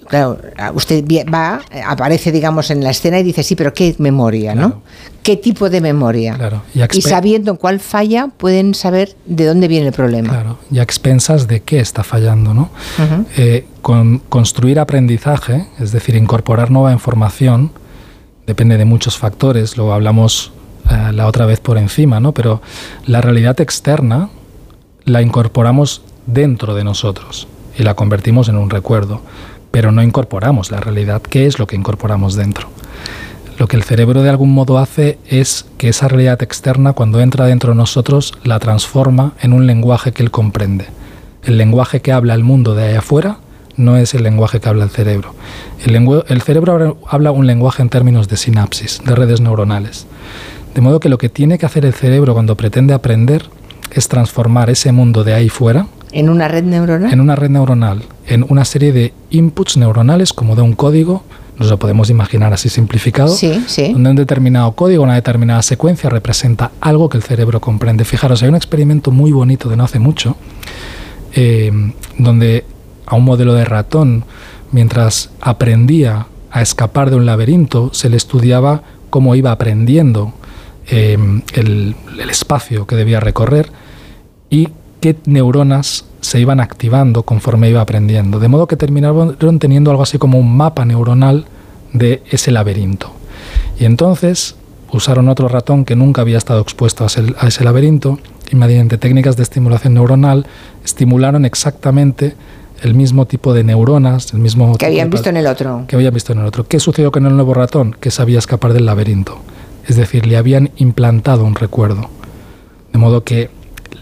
claro, 0.08 0.38
usted 0.76 1.04
va, 1.34 1.62
aparece, 1.88 2.32
digamos, 2.32 2.70
en 2.70 2.84
la 2.84 2.92
escena 2.92 3.20
y 3.20 3.24
dice, 3.24 3.42
sí, 3.42 3.56
pero 3.56 3.74
¿qué 3.74 3.96
memoria, 3.98 4.54
no? 4.54 4.84
¿Qué 5.24 5.38
tipo 5.38 5.72
de 5.72 5.82
memoria? 5.82 6.36
Claro. 6.36 6.62
Y, 6.76 7.02
sabiendo 7.02 7.56
cuál 7.56 7.80
falla, 7.80 8.28
pueden 8.28 8.76
saber 8.76 9.16
de 9.26 9.46
dónde 9.46 9.68
viene 9.68 9.88
el 9.88 9.94
problema. 9.94 10.30
Claro, 10.30 10.60
y 10.70 10.78
a 10.78 10.84
expensas 10.84 11.48
de 11.48 11.62
qué 11.62 11.80
está 11.80 12.04
fallando, 12.04 12.54
¿no? 12.54 12.70
Eh, 13.38 13.66
con 13.82 14.20
construir 14.30 14.80
aprendizaje, 14.80 15.66
es 15.80 15.92
decir, 15.92 16.16
incorporar 16.16 16.70
nueva 16.70 16.92
información, 16.92 17.72
depende 18.48 18.78
de 18.78 18.86
muchos 18.86 19.18
factores, 19.18 19.78
lo 19.78 19.94
hablamos 19.94 20.52
eh, 20.90 21.12
la 21.14 21.28
otra 21.28 21.46
vez 21.46 21.60
por 21.60 21.78
encima, 21.78 22.20
¿no? 22.20 22.32
Pero 22.32 22.62
la 23.06 23.22
realidad 23.22 23.60
externa 23.60 24.30
la 25.06 25.22
incorporamos 25.22 26.02
dentro 26.26 26.76
de 26.76 26.84
nosotros 26.84 27.48
y 27.78 27.84
la 27.84 27.96
convertimos 27.96 28.50
en 28.50 28.58
un 28.58 28.70
recuerdo, 28.70 29.22
pero 29.72 29.92
no 29.92 30.04
incorporamos 30.04 30.72
la 30.72 30.80
realidad. 30.80 31.22
¿Qué 31.22 31.46
es 31.46 31.60
lo 31.60 31.68
que 31.68 31.76
incorporamos 31.76 32.36
dentro? 32.36 32.70
Lo 33.58 33.68
que 33.68 33.78
el 33.78 33.84
cerebro 33.84 34.22
de 34.22 34.30
algún 34.30 34.54
modo 34.54 34.80
hace 34.80 35.18
es 35.28 35.66
que 35.78 35.90
esa 35.90 36.08
realidad 36.08 36.44
externa, 36.44 36.94
cuando 36.94 37.22
entra 37.22 37.46
dentro 37.46 37.72
de 37.72 37.78
nosotros, 37.78 38.34
la 38.44 38.60
transforma 38.60 39.34
en 39.42 39.54
un 39.54 39.66
lenguaje 39.66 40.12
que 40.12 40.24
él 40.24 40.32
comprende. 40.32 40.88
El 41.44 41.58
lenguaje 41.58 42.02
que 42.02 42.12
habla 42.12 42.34
el 42.34 42.44
mundo 42.44 42.76
de 42.76 42.90
allá 42.90 43.00
afuera 43.00 43.38
no 43.78 43.98
es 43.98 44.14
el 44.14 44.24
lenguaje 44.24 44.60
que 44.60 44.70
habla 44.70 44.84
el 44.84 44.90
cerebro. 44.90 45.34
El, 45.86 45.96
el 46.28 46.42
cerebro 46.42 46.98
habla 47.08 47.32
un 47.32 47.48
lenguaje 47.48 47.82
en 47.82 47.90
términos 47.90 48.28
de 48.28 48.38
sinapsis, 48.38 49.02
de 49.06 49.16
redes 49.16 49.42
neuronales. 49.42 50.08
De 50.74 50.82
modo 50.82 51.00
que 51.00 51.10
lo 51.10 51.18
que 51.18 51.30
tiene 51.30 51.58
que 51.58 51.66
hacer 51.66 51.86
el 51.86 51.94
cerebro 51.94 52.34
cuando 52.34 52.56
pretende 52.56 52.94
aprender 52.94 53.46
es 53.92 54.08
transformar 54.08 54.70
ese 54.70 54.92
mundo 54.92 55.24
de 55.24 55.34
ahí 55.34 55.50
fuera. 55.50 55.88
¿En 56.12 56.30
una 56.30 56.48
red 56.48 56.64
neuronal? 56.64 57.12
En 57.12 57.22
una 57.22 57.36
red 57.36 57.50
neuronal, 57.50 58.04
en 58.28 58.46
una 58.48 58.66
serie 58.66 58.92
de 58.92 59.14
inputs 59.30 59.78
neuronales 59.78 60.34
como 60.34 60.56
de 60.56 60.62
un 60.62 60.74
código, 60.74 61.24
nos 61.58 61.70
lo 61.70 61.80
podemos 61.80 62.10
imaginar 62.10 62.54
así 62.54 62.70
simplificado, 62.70 63.30
sí, 63.30 63.64
sí. 63.68 63.94
donde 63.94 64.10
un 64.10 64.16
determinado 64.16 64.74
código, 64.74 65.04
una 65.04 65.16
determinada 65.16 65.62
secuencia 65.62 66.10
representa 66.10 66.72
algo 66.82 67.10
que 67.10 67.18
el 67.18 67.24
cerebro 67.24 67.62
comprende. 67.62 68.04
Fijaros, 68.04 68.44
hay 68.44 68.50
un 68.50 68.56
experimento 68.56 69.12
muy 69.12 69.32
bonito 69.32 69.70
de 69.70 69.78
no 69.78 69.86
hace 69.86 70.00
mucho, 70.00 70.36
eh, 71.34 71.72
donde 72.18 72.66
a 73.06 73.16
un 73.16 73.26
modelo 73.26 73.54
de 73.54 73.66
ratón, 73.66 74.26
mientras 74.72 75.32
aprendía 75.42 76.28
a 76.52 76.62
escapar 76.62 77.10
de 77.10 77.18
un 77.18 77.26
laberinto, 77.26 77.94
se 77.94 78.10
le 78.10 78.18
estudiaba 78.18 78.84
cómo 79.10 79.36
iba 79.36 79.52
aprendiendo 79.52 80.34
Em, 80.88 81.42
el, 81.54 81.96
espacio 82.30 82.86
que 82.86 82.96
debía 82.96 83.20
recorrer 83.20 83.72
y 84.52 84.70
qué 85.00 85.16
neuronas 85.26 86.06
se 86.22 86.40
iban 86.40 86.60
activando 86.60 87.24
conforme 87.24 87.70
iba 87.70 87.82
aprendiendo. 87.82 88.40
De 88.40 88.48
modo 88.50 88.68
que 88.68 88.76
terminaron 88.76 89.36
teniendo 89.58 89.90
algo 89.90 90.04
así 90.04 90.20
como 90.20 90.38
un 90.38 90.56
mapa 90.56 90.86
neuronal 90.86 91.46
de 91.94 92.22
ese 92.30 92.52
laberinto. 92.52 93.12
Y 93.80 93.86
entonces 93.86 94.56
usaron 94.92 95.30
otro 95.30 95.48
ratón 95.48 95.86
que 95.86 95.96
nunca 95.96 96.22
había 96.22 96.38
estado 96.38 96.62
expuesto 96.62 97.04
a 97.04 97.08
ese, 97.08 97.24
a 97.40 97.48
ese 97.48 97.64
laberinto 97.64 98.20
y 98.52 98.56
mediante 98.56 98.98
técnicas 99.00 99.38
de 99.38 99.44
estimulación 99.44 99.96
neuronal 99.96 100.46
estimularon 100.84 101.46
exactamente 101.46 102.36
el 102.86 102.94
mismo 102.94 103.26
tipo 103.26 103.54
de 103.54 103.64
neuronas, 103.64 104.34
el 104.34 104.40
mismo 104.40 104.78
que 104.78 104.86
habían 104.86 105.10
visto 105.10 105.30
en 105.30 105.38
el 105.38 105.48
otro. 105.48 105.86
Que 105.88 105.96
habían 105.96 106.14
visto 106.14 106.32
en 106.32 106.40
el 106.40 106.46
otro. 106.46 106.68
¿Qué 106.68 106.80
sucedió 106.80 107.12
con 107.12 107.26
el 107.26 107.36
nuevo 107.36 107.54
ratón? 107.54 107.96
Que 108.00 108.12
sabía 108.12 108.40
escapar 108.40 108.74
del 108.74 108.86
laberinto 108.86 109.42
es 109.88 109.96
decir, 109.96 110.26
le 110.26 110.38
habían 110.38 110.72
implantado 110.78 111.46
un 111.46 111.56
recuerdo. 111.56 112.10
De 112.92 113.00
modo 113.00 113.24
que 113.24 113.50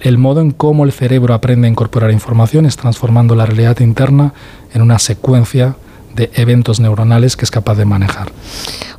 el 0.02 0.18
modo 0.18 0.42
en 0.42 0.52
cómo 0.52 0.86
el 0.86 0.92
cerebro 0.92 1.34
aprende 1.34 1.68
a 1.68 1.72
incorporar 1.72 2.12
información 2.12 2.66
es 2.66 2.78
transformando 2.78 3.36
la 3.36 3.46
realidad 3.46 3.80
interna 3.80 4.34
en 4.74 4.82
una 4.82 5.00
secuencia 5.00 5.76
de 6.16 6.32
eventos 6.36 6.80
neuronales 6.80 7.36
que 7.36 7.46
es 7.46 7.52
capaz 7.52 7.76
de 7.76 7.86
manejar. 7.86 8.32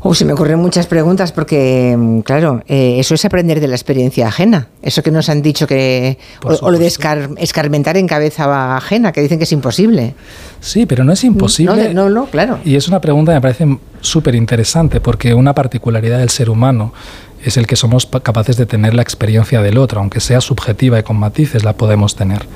Oh, 0.00 0.14
se 0.14 0.26
me 0.26 0.34
ocurren 0.34 0.58
muchas 0.58 0.86
preguntas 0.86 1.32
porque, 1.32 1.96
mm, 1.96 2.20
claro, 2.20 2.62
eh, 2.68 2.96
eso 2.98 3.14
es 3.14 3.24
aprender 3.24 3.58
de 3.60 3.68
la 3.68 3.74
experiencia 3.74 4.28
ajena. 4.28 4.68
Eso 4.82 5.02
que 5.02 5.10
nos 5.10 5.30
han 5.30 5.40
dicho 5.40 5.66
que. 5.66 6.18
O, 6.42 6.70
lo 6.70 6.78
de 6.78 6.86
escarmentar 6.86 7.96
en 7.96 8.06
cabeza 8.06 8.76
ajena, 8.76 9.12
que 9.12 9.22
dicen 9.22 9.38
que 9.38 9.44
es 9.44 9.52
imposible. 9.52 10.14
Sí, 10.60 10.84
pero 10.84 11.04
no 11.04 11.12
es 11.12 11.24
imposible. 11.24 11.94
No, 11.94 12.10
no, 12.10 12.26
claro. 12.26 12.58
Y 12.64 12.76
es 12.76 12.86
una 12.86 13.00
pregunta 13.00 13.32
que 13.32 13.36
me 13.36 13.40
parece 13.40 13.78
súper 14.02 14.34
interesante 14.34 15.00
porque 15.00 15.32
una 15.32 15.54
particularidad 15.54 16.18
del 16.18 16.28
ser 16.28 16.50
humano 16.50 16.92
es 17.42 17.56
el 17.56 17.66
que 17.66 17.76
somos 17.76 18.06
capaces 18.06 18.56
de 18.56 18.66
tener 18.66 18.94
la 18.94 19.02
experiencia 19.02 19.60
del 19.62 19.78
otro, 19.78 20.00
aunque 20.00 20.20
sea 20.20 20.40
subjetiva 20.40 20.98
y 20.98 21.02
con 21.02 21.16
matices, 21.16 21.64
la 21.64 21.74
podemos 21.74 22.16
tener. 22.16 22.46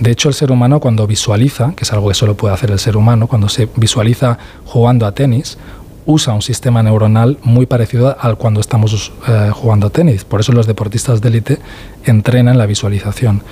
De 0.00 0.10
hecho, 0.10 0.28
el 0.28 0.34
ser 0.34 0.52
humano 0.52 0.80
cuando 0.80 1.06
visualiza, 1.06 1.72
que 1.74 1.84
es 1.84 1.92
algo 1.92 2.08
que 2.08 2.14
solo 2.14 2.36
puede 2.36 2.54
hacer 2.54 2.70
el 2.70 2.78
ser 2.78 2.96
humano, 2.96 3.26
cuando 3.26 3.48
se 3.48 3.68
visualiza 3.76 4.38
jugando 4.64 5.06
a 5.06 5.12
tenis, 5.12 5.58
usa 6.06 6.32
un 6.32 6.42
sistema 6.42 6.82
neuronal 6.82 7.36
muy 7.42 7.66
parecido 7.66 8.16
al 8.18 8.38
cuando 8.38 8.60
estamos 8.60 9.12
eh, 9.26 9.50
jugando 9.52 9.88
a 9.88 9.90
tenis. 9.90 10.24
Por 10.24 10.40
eso 10.40 10.52
los 10.52 10.66
deportistas 10.66 11.20
de 11.20 11.28
élite 11.28 11.58
entrenan 12.04 12.56
la 12.56 12.66
visualización. 12.66 13.42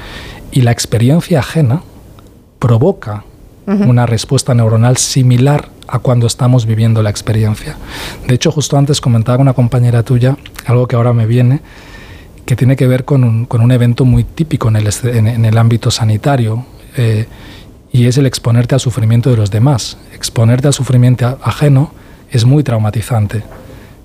Y 0.53 0.63
la 0.63 0.71
experiencia 0.71 1.41
ajena 1.41 1.83
provoca 2.59 3.25
una 3.67 4.07
respuesta 4.07 4.55
neuronal 4.55 4.97
similar 4.97 5.71
a 5.89 5.99
cuando 5.99 6.29
estamos 6.29 6.67
viviendo 6.67 7.03
la 7.03 7.11
experiencia. 7.11 7.77
De 8.27 8.35
hecho, 8.35 8.53
justo 8.53 8.79
antes 8.79 9.01
comentaba 9.01 9.39
una 9.39 9.55
compañera 9.55 10.05
tuya 10.05 10.37
algo 10.67 10.87
que 10.87 10.97
ahora 10.97 11.13
me 11.13 11.27
viene, 11.27 11.61
que 12.47 12.57
tiene 12.57 12.77
que 12.77 12.87
ver 12.87 13.05
con 13.05 13.25
un, 13.25 13.73
evento 13.73 14.05
muy 14.05 14.25
típico 14.25 14.69
en 14.69 14.77
el, 15.45 15.59
ámbito 15.59 15.91
sanitario, 15.91 16.65
eh, 16.97 17.27
y 17.93 18.07
es 18.07 18.17
el 18.19 18.27
exponerte 18.27 18.75
al 18.75 18.81
sufrimiento 18.81 19.31
de 19.31 19.37
los 19.37 19.51
demás. 19.51 19.99
Exponerte 20.15 20.69
al 20.69 20.73
sufrimiento 20.73 21.39
ajeno 21.43 21.93
es 22.31 22.45
muy 22.45 22.63
traumatizante. 22.63 23.43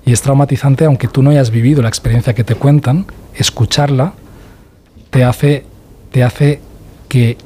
Y 0.04 0.12
es 0.12 0.22
traumatizante 0.22 0.84
aunque 0.84 1.08
tú 1.08 1.22
no 1.22 1.30
hayas 1.30 1.50
vivido 1.50 1.82
la 1.82 1.88
experiencia 1.88 2.34
que 2.34 2.42
te 2.42 2.56
cuentan, 2.56 3.06
escucharla 3.34 4.14
te 5.10 5.24
hace, 5.24 5.64
te 6.10 6.24
hace 6.24 6.60
que 7.08 7.36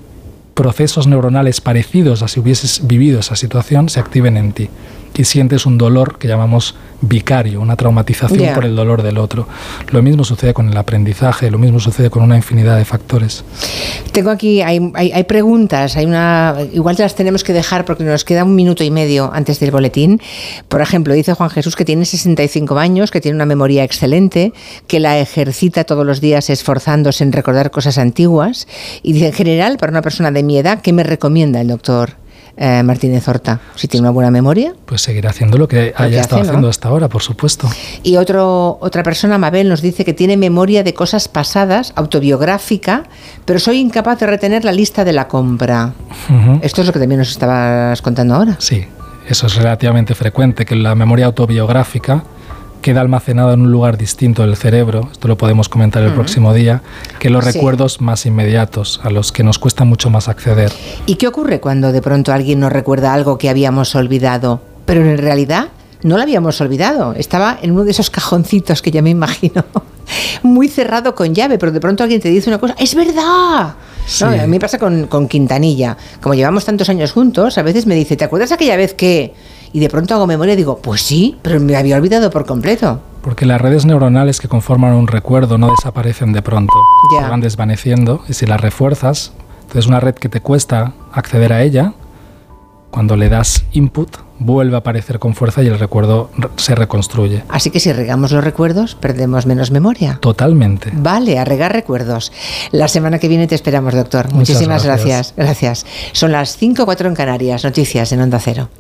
procesos 0.55 1.07
neuronales 1.07 1.61
parecidos 1.61 2.23
a 2.23 2.29
si 2.29 2.41
hubieses 2.41 2.87
vivido 2.87 3.21
esa 3.21 3.37
situación 3.37 3.89
se 3.89 4.01
activen 4.01 4.37
en 4.37 4.53
ti 4.53 4.71
y 5.19 5.25
sientes 5.25 5.67
un 5.67 5.79
dolor 5.79 6.19
que 6.19 6.29
llamamos 6.29 6.75
vicario, 7.01 7.61
una 7.61 7.77
traumatización 7.77 8.55
por 8.55 8.65
el 8.65 8.75
dolor 8.75 9.03
del 9.03 9.19
otro. 9.19 9.47
Lo 9.91 10.03
mismo 10.03 10.25
sucede 10.25 10.55
con 10.55 10.69
el 10.69 10.77
aprendizaje, 10.77 11.51
lo 11.51 11.59
mismo 11.59 11.81
sucede 11.81 12.11
con 12.11 12.23
una 12.23 12.37
infinidad 12.37 12.77
de 12.77 12.85
factores. 12.85 13.45
Tengo 14.13 14.31
aquí, 14.31 14.63
hay, 14.63 14.93
hay, 14.95 15.25
preguntas, 15.25 15.97
hay 15.97 16.07
una, 16.07 16.57
igual 16.73 16.97
las 16.99 17.15
tenemos 17.15 17.45
que 17.45 17.53
dejar 17.53 17.85
porque 17.85 18.05
nos 18.05 18.25
queda 18.25 18.45
un 18.45 18.55
minuto 18.55 18.83
y 18.83 18.91
medio 18.91 19.31
antes 19.33 19.61
del 19.61 19.71
boletín. 19.71 20.21
Por 20.69 20.81
ejemplo, 20.81 21.15
dice 21.15 21.35
Juan 21.35 21.51
Jesús 21.51 21.77
que 21.77 21.85
tiene 21.85 22.05
65 22.05 22.79
años, 22.79 23.11
que 23.11 23.21
tiene 23.21 23.37
una 23.37 23.47
memoria 23.47 23.85
excelente, 23.85 24.53
que 24.87 25.01
la 25.01 25.19
ejercita 25.19 25.85
todos 25.85 26.07
los 26.07 26.21
días 26.21 26.51
esforzándose 26.51 27.25
en 27.25 27.33
recordar 27.33 27.71
cosas 27.71 27.99
antiguas. 27.99 28.67
Y 29.03 29.13
dice, 29.13 29.27
en 29.27 29.33
general, 29.33 29.77
para 29.79 29.91
una 29.91 30.03
persona 30.03 30.31
de 30.31 30.43
mi 30.43 30.59
edad, 30.59 30.81
¿qué 30.81 30.93
me 30.93 31.03
recomienda 31.03 31.61
el 31.61 31.69
doctor? 31.69 32.26
Eh, 32.59 32.83
Martínez 32.83 33.29
Horta, 33.29 33.61
si 33.75 33.87
tiene 33.87 34.05
una 34.07 34.13
buena 34.13 34.31
memoria. 34.31 34.73
Pues 34.87 35.03
seguirá 35.03 35.29
haciendo 35.29 35.59
lo 35.59 35.69
que 35.69 35.93
haya 35.95 36.23
estado 36.23 36.41
haciendo 36.41 36.69
hasta 36.69 36.89
ahora, 36.89 37.09
por 37.09 37.21
supuesto. 37.21 37.69
Y 38.03 38.17
otro, 38.17 38.79
otra 38.81 39.03
persona, 39.03 39.37
Mabel, 39.37 39.69
nos 39.69 39.83
dice 39.83 40.07
que 40.07 40.15
tiene 40.15 40.39
memoria 40.39 40.83
de 40.83 40.95
cosas 40.95 41.29
pasadas, 41.29 41.93
autobiográfica, 41.97 43.05
pero 43.45 43.59
soy 43.59 43.79
incapaz 43.79 44.21
de 44.21 44.27
retener 44.27 44.65
la 44.65 44.73
lista 44.73 45.05
de 45.05 45.13
la 45.13 45.29
compra. 45.29 45.93
Esto 46.63 46.81
es 46.81 46.87
lo 46.87 46.95
que 46.95 46.99
también 46.99 47.19
nos 47.19 47.29
estabas 47.29 48.01
contando 48.01 48.35
ahora. 48.35 48.57
Sí, 48.59 48.87
eso 49.29 49.49
es 49.49 49.57
relativamente 49.57 50.15
frecuente, 50.15 50.65
que 50.65 50.77
la 50.77 50.95
memoria 50.95 51.27
autobiográfica 51.27 52.25
queda 52.87 53.01
almacenado 53.01 53.53
en 53.53 53.63
un 53.63 53.73
lugar 53.73 53.99
distinto 53.99 54.43
del 54.43 54.55
cerebro, 54.55 55.09
esto 55.11 55.27
lo 55.27 55.37
podemos 55.37 55.69
comentar 55.69 56.05
el 56.05 56.13
próximo 56.13 56.55
día, 56.55 56.83
que 57.19 57.31
los 57.31 57.45
recuerdos 57.45 58.01
más 58.01 58.27
inmediatos, 58.27 59.01
a 59.03 59.11
los 59.11 59.33
que 59.33 59.43
nos 59.43 59.59
cuesta 59.59 59.83
mucho 59.83 60.09
más 60.09 60.29
acceder. 60.29 60.71
¿Y 61.05 61.17
qué 61.17 61.27
ocurre 61.27 61.59
cuando 61.59 61.91
de 61.91 62.01
pronto 62.01 62.33
alguien 62.33 62.61
nos 62.61 62.71
recuerda 62.71 63.13
algo 63.13 63.39
que 63.39 63.49
habíamos 63.49 63.97
olvidado, 63.97 64.61
pero 64.85 65.05
en 65.05 65.19
realidad 65.19 65.71
no 66.05 66.17
lo 66.17 66.23
habíamos 66.23 66.61
olvidado, 66.61 67.13
estaba 67.15 67.59
en 67.61 67.73
uno 67.73 67.83
de 67.83 67.91
esos 67.91 68.09
cajoncitos 68.09 68.83
que 68.83 68.93
ya 68.93 69.03
me 69.03 69.11
imagino, 69.11 69.65
muy 70.45 70.69
cerrado 70.69 71.17
con 71.17 71.35
llave, 71.35 71.59
pero 71.59 71.73
de 71.73 71.81
pronto 71.81 72.05
alguien 72.05 72.21
te 72.21 72.29
dice 72.29 72.49
una 72.49 72.59
cosa, 72.59 72.77
es 72.79 72.95
verdad. 72.95 73.75
a 74.21 74.31
mí 74.31 74.47
me 74.47 74.61
pasa 74.61 74.79
con, 74.79 75.09
con 75.09 75.27
Quintanilla, 75.27 75.97
como 76.23 76.37
llevamos 76.37 76.65
tantos 76.65 76.89
años 76.89 77.11
juntos, 77.11 77.59
a 77.59 77.63
veces 77.63 77.85
me 77.85 77.97
dice, 77.97 78.17
¿te 78.17 78.23
acuerdas 78.23 78.53
aquella 78.53 78.77
vez 78.77 78.95
que 78.95 79.35
y 79.77 79.81
de 79.81 79.91
pronto 79.91 80.15
hago 80.15 80.27
memoria 80.27 80.55
y 80.55 80.57
digo, 80.57 80.79
pues 80.79 81.03
sí, 81.03 81.37
pero 81.43 81.61
me 81.61 81.77
había 81.77 81.97
olvidado 81.97 82.31
por 82.31 82.47
completo. 82.47 82.99
Porque 83.21 83.45
las 83.45 83.61
redes 83.61 83.85
neuronales 83.85 84.41
que 84.41 84.49
conforman 84.49 84.95
un 84.95 85.07
recuerdo 85.07 85.59
no 85.59 85.69
desaparecen 85.71 86.33
de 86.33 86.41
pronto, 86.41 86.73
se 87.11 87.29
van 87.29 87.43
desvaneciendo 87.43 88.23
y 88.27 88.33
si 88.33 88.47
las 88.47 88.59
refuerzas, 88.59 89.35
entonces 89.61 89.87
una 89.87 90.01
red 90.01 90.15
que 90.15 90.31
te 90.31 90.41
cuesta 90.41 90.95
acceder 91.13 91.53
a 91.53 91.63
ella, 91.63 91.93
cuando 92.91 93.17
le 93.17 93.29
das 93.29 93.67
input, 93.73 94.17
vuelve 94.39 94.77
a 94.77 94.79
aparecer 94.79 95.19
con 95.19 95.35
fuerza 95.35 95.63
y 95.63 95.67
el 95.67 95.79
recuerdo 95.79 96.31
se 96.57 96.75
reconstruye. 96.75 97.43
Así 97.51 97.69
que 97.69 97.79
si 97.79 97.93
regamos 97.93 98.33
los 98.33 98.43
recuerdos, 98.43 98.95
perdemos 98.95 99.45
menos 99.45 99.71
memoria. 99.71 100.17
Totalmente. 100.23 100.91
Vale, 100.95 101.39
a 101.39 101.45
regar 101.45 101.75
recuerdos. 101.75 102.33
La 102.73 102.89
semana 102.89 103.19
que 103.19 103.29
viene 103.29 103.47
te 103.47 103.55
esperamos, 103.55 103.93
doctor. 103.93 104.33
Muchísimas 104.33 104.87
gracias. 104.87 105.35
gracias. 105.37 105.85
Son 106.13 106.33
las 106.33 106.57
5 106.57 106.83
o 106.83 106.87
4 106.87 107.09
en 107.11 107.15
Canarias. 107.15 107.63
Noticias 107.63 108.11
en 108.13 108.23
Onda 108.23 108.39
Cero. 108.39 108.71